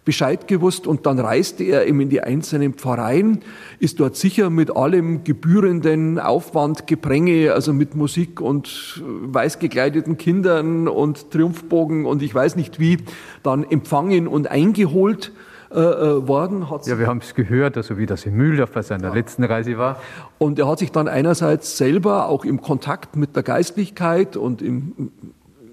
Bescheid 0.04 0.46
gewusst 0.48 0.86
und 0.86 1.06
dann 1.06 1.18
reiste 1.18 1.64
er 1.64 1.86
eben 1.86 2.00
in 2.00 2.10
die 2.10 2.20
einzelnen 2.20 2.74
Pfarreien, 2.74 3.40
ist 3.78 4.00
dort 4.00 4.16
sicher 4.16 4.50
mit 4.50 4.76
allem 4.76 5.24
gebührenden 5.24 6.18
Aufwand, 6.18 6.86
Gepränge, 6.86 7.52
also 7.52 7.72
mit 7.72 7.94
Musik 7.94 8.40
und 8.40 9.02
weiß 9.04 9.58
gekleideten 9.58 10.18
Kindern 10.18 10.88
und 10.88 11.30
Triumphbogen 11.30 12.04
und 12.04 12.22
ich 12.22 12.34
weiß 12.34 12.56
nicht 12.56 12.78
wie, 12.78 12.98
dann 13.42 13.64
empfangen 13.64 14.28
und 14.28 14.50
eingeholt 14.50 15.32
äh, 15.70 15.78
äh 15.78 16.28
worden. 16.28 16.70
Hat 16.70 16.86
ja, 16.86 16.98
wir 16.98 17.06
haben 17.06 17.20
es 17.22 17.34
gehört, 17.34 17.76
also 17.78 17.96
wie 17.96 18.06
das 18.06 18.26
in 18.26 18.34
Mühldorf 18.34 18.72
bei 18.72 18.82
seiner 18.82 19.08
ja. 19.08 19.14
letzten 19.14 19.44
Reise 19.44 19.78
war. 19.78 20.00
Und 20.36 20.58
er 20.58 20.68
hat 20.68 20.80
sich 20.80 20.92
dann 20.92 21.08
einerseits 21.08 21.78
selber 21.78 22.28
auch 22.28 22.44
im 22.44 22.60
Kontakt 22.60 23.16
mit 23.16 23.34
der 23.36 23.42
Geistlichkeit 23.42 24.36
und 24.36 24.60
im 24.60 24.92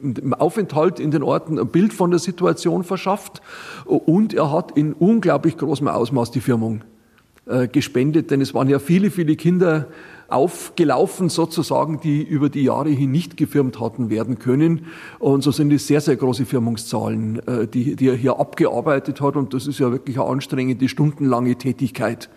im 0.01 0.33
Aufenthalt 0.33 0.99
in 0.99 1.11
den 1.11 1.23
Orten 1.23 1.59
ein 1.59 1.67
Bild 1.67 1.93
von 1.93 2.11
der 2.11 2.19
Situation 2.19 2.83
verschafft 2.83 3.41
und 3.85 4.33
er 4.33 4.51
hat 4.51 4.77
in 4.77 4.93
unglaublich 4.93 5.57
großem 5.57 5.87
Ausmaß 5.87 6.31
die 6.31 6.41
Firmung 6.41 6.83
äh, 7.45 7.67
gespendet, 7.67 8.31
denn 8.31 8.39
es 8.39 8.53
waren 8.53 8.69
ja 8.69 8.79
viele, 8.79 9.11
viele 9.11 9.35
Kinder 9.35 9.87
aufgelaufen 10.27 11.27
sozusagen, 11.29 11.99
die 11.99 12.23
über 12.23 12.49
die 12.49 12.63
Jahre 12.63 12.89
hin 12.89 13.11
nicht 13.11 13.35
gefirmt 13.35 13.79
hatten 13.79 14.09
werden 14.09 14.39
können. 14.39 14.85
Und 15.19 15.41
so 15.41 15.51
sind 15.51 15.73
es 15.73 15.87
sehr, 15.87 16.01
sehr 16.01 16.15
große 16.15 16.45
Firmungszahlen, 16.45 17.45
äh, 17.47 17.67
die, 17.67 17.95
die 17.95 18.07
er 18.07 18.15
hier 18.15 18.39
abgearbeitet 18.39 19.21
hat. 19.21 19.35
Und 19.35 19.53
das 19.53 19.67
ist 19.67 19.79
ja 19.79 19.91
wirklich 19.91 20.19
eine 20.19 20.29
anstrengende, 20.29 20.87
stundenlange 20.87 21.55
Tätigkeit. 21.55 22.29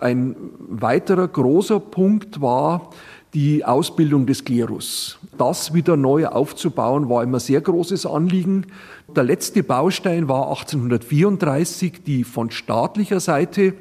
Ein 0.00 0.36
weiterer 0.58 1.28
großer 1.28 1.80
Punkt 1.80 2.40
war 2.40 2.90
die 3.36 3.66
Ausbildung 3.66 4.24
des 4.24 4.46
Klerus. 4.46 5.18
Das 5.36 5.74
wieder 5.74 5.98
neu 5.98 6.26
aufzubauen, 6.26 7.10
war 7.10 7.22
immer 7.22 7.38
sehr 7.38 7.60
großes 7.60 8.06
Anliegen. 8.06 8.68
Der 9.14 9.24
letzte 9.24 9.62
Baustein 9.62 10.26
war 10.26 10.48
1834 10.48 12.02
die 12.02 12.24
von 12.24 12.50
staatlicher 12.50 13.20
Seite 13.20 13.74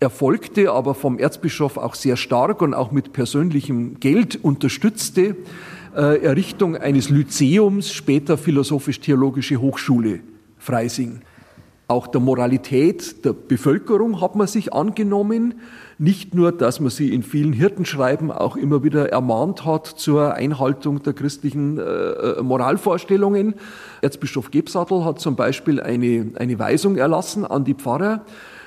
erfolgte, 0.00 0.72
aber 0.72 0.96
vom 0.96 1.20
Erzbischof 1.20 1.76
auch 1.76 1.94
sehr 1.94 2.16
stark 2.16 2.62
und 2.62 2.74
auch 2.74 2.90
mit 2.90 3.12
persönlichem 3.12 4.00
Geld 4.00 4.42
unterstützte 4.42 5.36
äh, 5.94 6.24
Errichtung 6.24 6.76
eines 6.76 7.10
Lyzeums, 7.10 7.92
später 7.92 8.36
Philosophisch-Theologische 8.36 9.58
Hochschule 9.58 10.18
Freising. 10.58 11.20
Auch 11.90 12.06
der 12.06 12.20
Moralität 12.20 13.24
der 13.24 13.32
Bevölkerung 13.32 14.20
hat 14.20 14.36
man 14.36 14.46
sich 14.46 14.72
angenommen. 14.72 15.54
Nicht 15.98 16.36
nur, 16.36 16.52
dass 16.52 16.78
man 16.78 16.90
sie 16.90 17.12
in 17.12 17.24
vielen 17.24 17.52
Hirtenschreiben 17.52 18.30
auch 18.30 18.54
immer 18.54 18.84
wieder 18.84 19.08
ermahnt 19.08 19.64
hat 19.64 19.88
zur 19.88 20.34
Einhaltung 20.34 21.02
der 21.02 21.14
christlichen 21.14 21.78
äh, 21.78 21.82
äh 21.82 22.42
Moralvorstellungen. 22.44 23.54
Erzbischof 24.02 24.52
Gebsattel 24.52 25.04
hat 25.04 25.18
zum 25.18 25.34
Beispiel 25.34 25.80
eine, 25.80 26.30
eine 26.36 26.60
Weisung 26.60 26.94
erlassen 26.94 27.44
an 27.44 27.64
die 27.64 27.74
Pfarrer, 27.74 28.24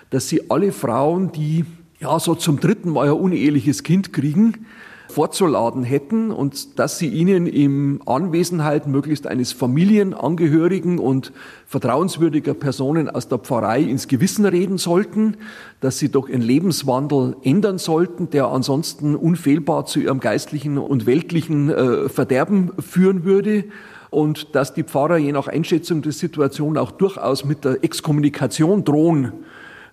dass 0.10 0.28
sie 0.28 0.52
alle 0.52 0.74
Frauen, 0.74 1.32
die 1.32 1.64
ja 2.02 2.20
so 2.20 2.36
zum 2.36 2.60
dritten 2.60 2.90
Mal 2.90 3.08
ein 3.08 3.14
uneheliches 3.14 3.84
Kind 3.84 4.12
kriegen, 4.12 4.66
vorzuladen 5.14 5.84
hätten 5.84 6.32
und 6.32 6.80
dass 6.80 6.98
sie 6.98 7.08
ihnen 7.08 7.46
in 7.46 8.02
Anwesenheit 8.06 8.88
möglichst 8.88 9.28
eines 9.28 9.54
Familienangehörigen 9.54 10.98
und 10.98 11.32
vertrauenswürdiger 11.68 12.56
Personen 12.56 13.10
aus 13.10 13.28
der 13.28 13.38
Pfarrei 13.38 13.82
ins 13.82 14.08
Gewissen 14.08 14.46
reden 14.46 14.78
sollten, 14.78 15.38
dass 15.82 16.00
sie 16.00 16.10
doch 16.10 16.28
ihren 16.28 16.42
Lebenswandel 16.42 17.36
ändern 17.44 17.78
sollten, 17.78 18.32
der 18.32 18.48
ansonsten 18.48 19.16
unfehlbar 19.16 19.86
zu 19.86 20.00
ihrem 20.00 20.20
geistlichen 20.20 20.78
und 20.80 21.06
weltlichen 21.06 21.70
äh, 21.70 22.10
Verderben 22.10 22.72
führen 22.80 23.24
würde 23.24 23.66
und 24.10 24.56
dass 24.56 24.74
die 24.74 24.84
Pfarrer 24.84 25.18
je 25.18 25.32
nach 25.32 25.48
Einschätzung 25.48 26.02
der 26.02 26.12
Situation 26.12 26.78
auch 26.78 26.92
durchaus 26.92 27.46
mit 27.46 27.66
der 27.66 27.84
Exkommunikation 27.84 28.84
drohen 28.84 29.32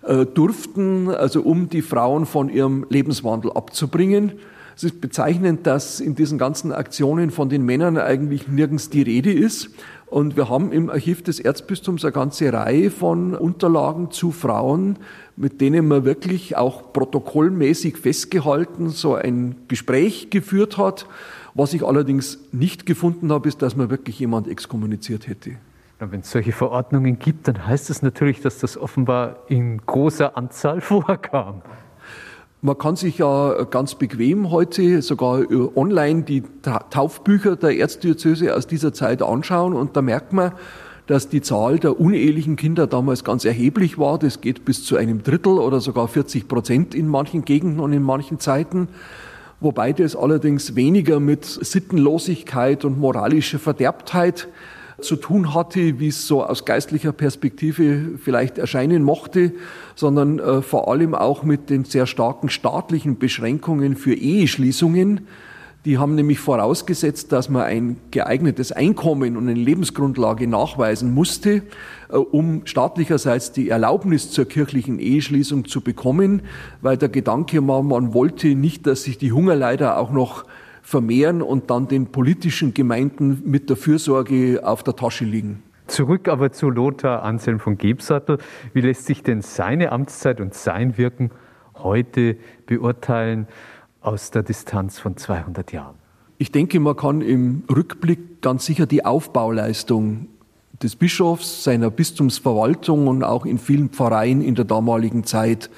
äh, 0.03 0.25
durften, 0.25 1.09
also 1.09 1.41
um 1.41 1.69
die 1.69 1.83
Frauen 1.83 2.25
von 2.25 2.49
ihrem 2.49 2.87
Lebenswandel 2.89 3.51
abzubringen. 3.51 4.33
Es 4.81 4.85
ist 4.85 4.99
bezeichnend, 4.99 5.67
dass 5.67 5.99
in 5.99 6.15
diesen 6.15 6.39
ganzen 6.39 6.71
Aktionen 6.71 7.29
von 7.29 7.49
den 7.49 7.63
Männern 7.63 7.99
eigentlich 7.99 8.47
nirgends 8.47 8.89
die 8.89 9.03
Rede 9.03 9.31
ist. 9.31 9.69
Und 10.07 10.35
wir 10.37 10.49
haben 10.49 10.71
im 10.71 10.89
Archiv 10.89 11.21
des 11.21 11.39
Erzbistums 11.39 12.03
eine 12.03 12.13
ganze 12.13 12.51
Reihe 12.51 12.89
von 12.89 13.35
Unterlagen 13.35 14.09
zu 14.09 14.31
Frauen, 14.31 14.97
mit 15.35 15.61
denen 15.61 15.87
man 15.87 16.03
wirklich 16.03 16.57
auch 16.57 16.93
protokollmäßig 16.93 17.97
festgehalten 17.97 18.89
so 18.89 19.13
ein 19.13 19.55
Gespräch 19.67 20.31
geführt 20.31 20.79
hat. 20.79 21.05
Was 21.53 21.75
ich 21.75 21.83
allerdings 21.83 22.39
nicht 22.51 22.87
gefunden 22.87 23.31
habe, 23.31 23.49
ist, 23.49 23.61
dass 23.61 23.75
man 23.75 23.91
wirklich 23.91 24.17
jemand 24.17 24.47
exkommuniziert 24.47 25.27
hätte. 25.27 25.57
Wenn 25.99 26.21
es 26.21 26.31
solche 26.31 26.53
Verordnungen 26.53 27.19
gibt, 27.19 27.47
dann 27.47 27.67
heißt 27.67 27.91
das 27.91 28.01
natürlich, 28.01 28.41
dass 28.41 28.57
das 28.57 28.79
offenbar 28.79 29.43
in 29.47 29.77
großer 29.85 30.35
Anzahl 30.35 30.81
vorkam. 30.81 31.61
Man 32.63 32.77
kann 32.77 32.95
sich 32.95 33.17
ja 33.17 33.63
ganz 33.63 33.95
bequem 33.95 34.51
heute 34.51 35.01
sogar 35.01 35.43
online 35.75 36.21
die 36.21 36.43
Taufbücher 36.91 37.55
der 37.55 37.75
Erzdiözese 37.75 38.55
aus 38.55 38.67
dieser 38.67 38.93
Zeit 38.93 39.23
anschauen 39.23 39.73
und 39.73 39.97
da 39.97 40.03
merkt 40.03 40.31
man, 40.31 40.51
dass 41.07 41.27
die 41.27 41.41
Zahl 41.41 41.79
der 41.79 41.99
unehelichen 41.99 42.57
Kinder 42.57 42.85
damals 42.85 43.23
ganz 43.23 43.45
erheblich 43.45 43.97
war. 43.97 44.19
Das 44.19 44.41
geht 44.41 44.63
bis 44.63 44.85
zu 44.85 44.95
einem 44.95 45.23
Drittel 45.23 45.57
oder 45.57 45.81
sogar 45.81 46.07
40 46.07 46.47
Prozent 46.47 46.93
in 46.93 47.07
manchen 47.07 47.45
Gegenden 47.45 47.79
und 47.79 47.93
in 47.93 48.03
manchen 48.03 48.39
Zeiten. 48.39 48.89
Wobei 49.59 49.91
das 49.91 50.15
allerdings 50.15 50.75
weniger 50.75 51.19
mit 51.19 51.45
Sittenlosigkeit 51.45 52.85
und 52.85 52.99
moralischer 52.99 53.57
Verderbtheit 53.57 54.47
zu 55.01 55.15
tun 55.15 55.53
hatte, 55.53 55.99
wie 55.99 56.07
es 56.07 56.27
so 56.27 56.43
aus 56.43 56.65
geistlicher 56.65 57.11
Perspektive 57.11 58.17
vielleicht 58.17 58.57
erscheinen 58.57 59.03
mochte, 59.03 59.53
sondern 59.95 60.39
äh, 60.39 60.61
vor 60.61 60.91
allem 60.91 61.15
auch 61.15 61.43
mit 61.43 61.69
den 61.69 61.85
sehr 61.85 62.05
starken 62.05 62.49
staatlichen 62.49 63.17
Beschränkungen 63.17 63.95
für 63.95 64.13
Eheschließungen. 64.13 65.27
Die 65.83 65.97
haben 65.97 66.13
nämlich 66.13 66.37
vorausgesetzt, 66.37 67.31
dass 67.31 67.49
man 67.49 67.63
ein 67.63 67.97
geeignetes 68.11 68.71
Einkommen 68.71 69.35
und 69.35 69.49
eine 69.49 69.59
Lebensgrundlage 69.59 70.45
nachweisen 70.45 71.11
musste, 71.13 71.63
äh, 72.09 72.17
um 72.17 72.61
staatlicherseits 72.65 73.51
die 73.51 73.69
Erlaubnis 73.69 74.29
zur 74.31 74.45
kirchlichen 74.45 74.99
Eheschließung 74.99 75.65
zu 75.65 75.81
bekommen, 75.81 76.43
weil 76.81 76.97
der 76.97 77.09
Gedanke 77.09 77.67
war, 77.67 77.81
man 77.81 78.13
wollte 78.13 78.49
nicht, 78.55 78.85
dass 78.85 79.03
sich 79.03 79.17
die 79.17 79.31
Hungerleider 79.31 79.97
auch 79.97 80.11
noch 80.11 80.45
vermehren 80.81 81.41
und 81.41 81.69
dann 81.69 81.87
den 81.87 82.07
politischen 82.07 82.73
Gemeinden 82.73 83.41
mit 83.45 83.69
der 83.69 83.77
Fürsorge 83.77 84.61
auf 84.63 84.83
der 84.83 84.95
Tasche 84.95 85.25
liegen. 85.25 85.63
Zurück 85.87 86.27
aber 86.27 86.51
zu 86.51 86.69
Lothar 86.69 87.23
Anselm 87.23 87.59
von 87.59 87.77
Gebsattel. 87.77 88.37
Wie 88.73 88.81
lässt 88.81 89.05
sich 89.05 89.23
denn 89.23 89.41
seine 89.41 89.91
Amtszeit 89.91 90.39
und 90.39 90.53
sein 90.53 90.97
Wirken 90.97 91.31
heute 91.75 92.37
beurteilen 92.65 93.47
aus 93.99 94.31
der 94.31 94.43
Distanz 94.43 94.99
von 94.99 95.17
200 95.17 95.71
Jahren? 95.73 95.95
Ich 96.37 96.51
denke, 96.51 96.79
man 96.79 96.95
kann 96.95 97.21
im 97.21 97.63
Rückblick 97.69 98.41
ganz 98.41 98.65
sicher 98.65 98.85
die 98.85 99.05
Aufbauleistung 99.05 100.27
des 100.81 100.95
Bischofs, 100.95 101.63
seiner 101.63 101.91
Bistumsverwaltung 101.91 103.07
und 103.07 103.23
auch 103.23 103.45
in 103.45 103.57
vielen 103.57 103.89
Pfarreien 103.89 104.41
in 104.41 104.55
der 104.55 104.65
damaligen 104.65 105.23
Zeit 105.23 105.69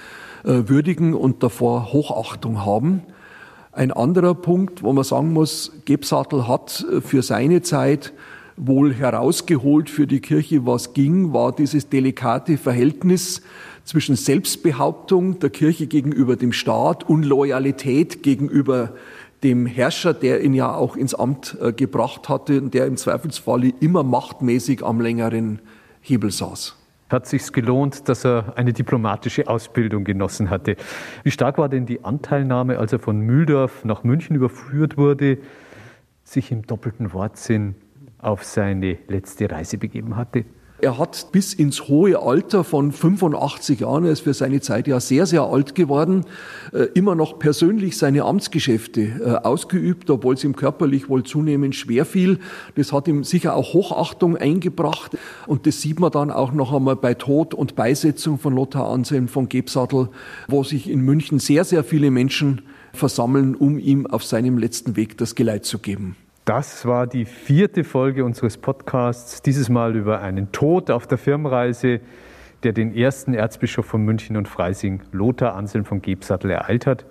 äh, 0.43 0.69
würdigen 0.69 1.13
und 1.13 1.43
davor 1.43 1.91
Hochachtung 1.91 2.65
haben. 2.65 3.03
Ein 3.75 3.91
anderer 3.91 4.35
Punkt, 4.35 4.83
wo 4.83 4.93
man 4.93 5.03
sagen 5.03 5.33
muss, 5.33 5.71
Gebsattel 5.85 6.47
hat 6.47 6.85
äh, 6.91 7.01
für 7.01 7.23
seine 7.23 7.63
Zeit 7.63 8.13
wohl 8.55 8.93
herausgeholt 8.93 9.89
für 9.89 10.05
die 10.05 10.19
Kirche, 10.19 10.67
was 10.67 10.93
ging, 10.93 11.33
war 11.33 11.51
dieses 11.55 11.89
delikate 11.89 12.59
Verhältnis 12.59 13.41
zwischen 13.83 14.15
Selbstbehauptung 14.15 15.39
der 15.39 15.49
Kirche 15.49 15.87
gegenüber 15.87 16.35
dem 16.35 16.53
Staat 16.53 17.09
und 17.09 17.23
Loyalität 17.23 18.21
gegenüber 18.21 18.93
dem 19.41 19.65
Herrscher, 19.65 20.13
der 20.13 20.43
ihn 20.43 20.53
ja 20.53 20.75
auch 20.75 20.95
ins 20.95 21.15
Amt 21.15 21.57
äh, 21.59 21.73
gebracht 21.73 22.29
hatte 22.29 22.61
und 22.61 22.75
der 22.75 22.85
im 22.85 22.95
Zweifelsfalle 22.95 23.73
immer 23.79 24.03
machtmäßig 24.03 24.83
am 24.83 25.01
längeren 25.01 25.59
Hebel 25.99 26.29
saß 26.29 26.82
hat 27.09 27.27
sich 27.27 27.51
gelohnt, 27.51 28.09
dass 28.09 28.25
er 28.25 28.53
eine 28.55 28.73
diplomatische 28.73 29.47
Ausbildung 29.47 30.03
genossen 30.03 30.49
hatte. 30.49 30.75
Wie 31.23 31.31
stark 31.31 31.57
war 31.57 31.69
denn 31.69 31.85
die 31.85 32.03
Anteilnahme, 32.03 32.79
als 32.79 32.93
er 32.93 32.99
von 32.99 33.19
Mühldorf 33.19 33.85
nach 33.85 34.03
München 34.03 34.35
überführt 34.35 34.97
wurde, 34.97 35.37
sich 36.23 36.51
im 36.51 36.65
doppelten 36.65 37.13
Wortsinn 37.13 37.75
auf 38.19 38.43
seine 38.43 38.97
letzte 39.07 39.51
Reise 39.51 39.77
begeben 39.77 40.15
hatte? 40.15 40.45
Er 40.83 40.97
hat 40.97 41.31
bis 41.31 41.53
ins 41.53 41.87
hohe 41.87 42.19
Alter 42.19 42.65
von 42.65 42.91
85 42.91 43.79
Jahren, 43.79 44.03
er 44.03 44.11
ist 44.11 44.19
für 44.19 44.33
seine 44.33 44.59
Zeit 44.59 44.85
ja 44.85 44.99
sehr, 44.99 45.25
sehr 45.25 45.43
alt 45.43 45.75
geworden, 45.75 46.25
äh, 46.73 46.89
immer 46.93 47.15
noch 47.15 47.39
persönlich 47.39 47.97
seine 47.97 48.25
Amtsgeschäfte 48.25 49.01
äh, 49.01 49.47
ausgeübt, 49.47 50.09
obwohl 50.09 50.33
es 50.33 50.43
ihm 50.43 50.57
körperlich 50.57 51.07
wohl 51.07 51.23
zunehmend 51.23 51.73
schwer 51.73 52.03
fiel. 52.03 52.39
Das 52.75 52.91
hat 52.91 53.07
ihm 53.07 53.23
sicher 53.23 53.55
auch 53.55 53.73
Hochachtung 53.73 54.35
eingebracht. 54.35 55.17
Und 55.47 55.67
das 55.67 55.79
sieht 55.79 56.01
man 56.01 56.11
dann 56.11 56.29
auch 56.29 56.51
noch 56.51 56.73
einmal 56.73 56.97
bei 56.97 57.13
Tod 57.13 57.53
und 57.53 57.77
Beisetzung 57.77 58.37
von 58.37 58.53
Lothar 58.53 58.89
Anselm 58.89 59.29
von 59.29 59.47
Gebsattel, 59.47 60.09
wo 60.49 60.65
sich 60.65 60.89
in 60.89 60.99
München 60.99 61.39
sehr, 61.39 61.63
sehr 61.63 61.85
viele 61.85 62.11
Menschen 62.11 62.63
versammeln, 62.91 63.55
um 63.55 63.79
ihm 63.79 64.05
auf 64.05 64.25
seinem 64.25 64.57
letzten 64.57 64.97
Weg 64.97 65.17
das 65.17 65.35
Geleit 65.35 65.63
zu 65.63 65.79
geben. 65.79 66.17
Das 66.45 66.85
war 66.85 67.07
die 67.07 67.23
vierte 67.23 67.85
Folge 67.85 68.25
unseres 68.25 68.57
Podcasts, 68.57 69.41
dieses 69.41 69.69
Mal 69.69 69.95
über 69.95 70.19
einen 70.19 70.51
Tod 70.51 70.91
auf 70.91 71.07
der 71.07 71.17
Firmenreise, 71.17 72.01
der 72.63 72.73
den 72.73 72.93
ersten 72.93 73.33
Erzbischof 73.33 73.85
von 73.85 74.03
München 74.03 74.35
und 74.35 74.49
Freising, 74.49 75.03
Lothar 75.13 75.55
Anselm 75.55 75.85
von 75.85 76.01
Gebsattel, 76.01 76.51
ereilt 76.51 76.85
hat. 76.85 77.05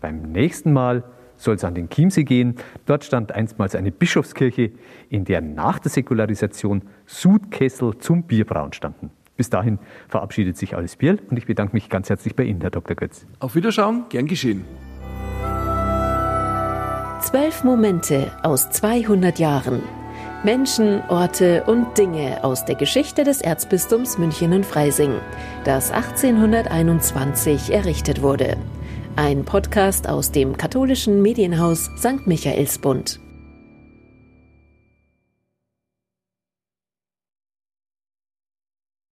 Beim 0.00 0.32
nächsten 0.32 0.72
Mal 0.72 1.04
soll 1.36 1.56
es 1.56 1.64
an 1.64 1.74
den 1.74 1.90
Chiemsee 1.90 2.24
gehen. 2.24 2.56
Dort 2.86 3.04
stand 3.04 3.32
einstmals 3.32 3.74
eine 3.74 3.92
Bischofskirche, 3.92 4.70
in 5.10 5.26
der 5.26 5.42
nach 5.42 5.78
der 5.80 5.90
Säkularisation 5.90 6.80
Sudkessel 7.04 7.98
zum 7.98 8.22
Bierbrauen 8.22 8.72
standen. 8.72 9.10
Bis 9.36 9.50
dahin 9.50 9.78
verabschiedet 10.08 10.56
sich 10.56 10.74
Alice 10.74 10.96
Bierl 10.96 11.18
und 11.28 11.36
ich 11.36 11.44
bedanke 11.44 11.74
mich 11.74 11.90
ganz 11.90 12.08
herzlich 12.08 12.34
bei 12.34 12.44
Ihnen, 12.44 12.62
Herr 12.62 12.70
Dr. 12.70 12.96
Götz. 12.96 13.26
Auf 13.38 13.54
Wiederschauen, 13.54 14.04
gern 14.08 14.26
geschehen. 14.26 14.64
Zwölf 17.20 17.64
Momente 17.64 18.30
aus 18.44 18.70
200 18.70 19.40
Jahren. 19.40 19.82
Menschen, 20.44 21.02
Orte 21.08 21.64
und 21.64 21.98
Dinge 21.98 22.44
aus 22.44 22.64
der 22.64 22.76
Geschichte 22.76 23.24
des 23.24 23.40
Erzbistums 23.40 24.18
München 24.18 24.52
und 24.52 24.64
Freising, 24.64 25.14
das 25.64 25.90
1821 25.90 27.72
errichtet 27.72 28.22
wurde. 28.22 28.56
Ein 29.16 29.44
Podcast 29.44 30.08
aus 30.08 30.30
dem 30.30 30.56
katholischen 30.56 31.20
Medienhaus 31.20 31.90
St. 31.98 32.26
Michaelsbund. 32.26 33.18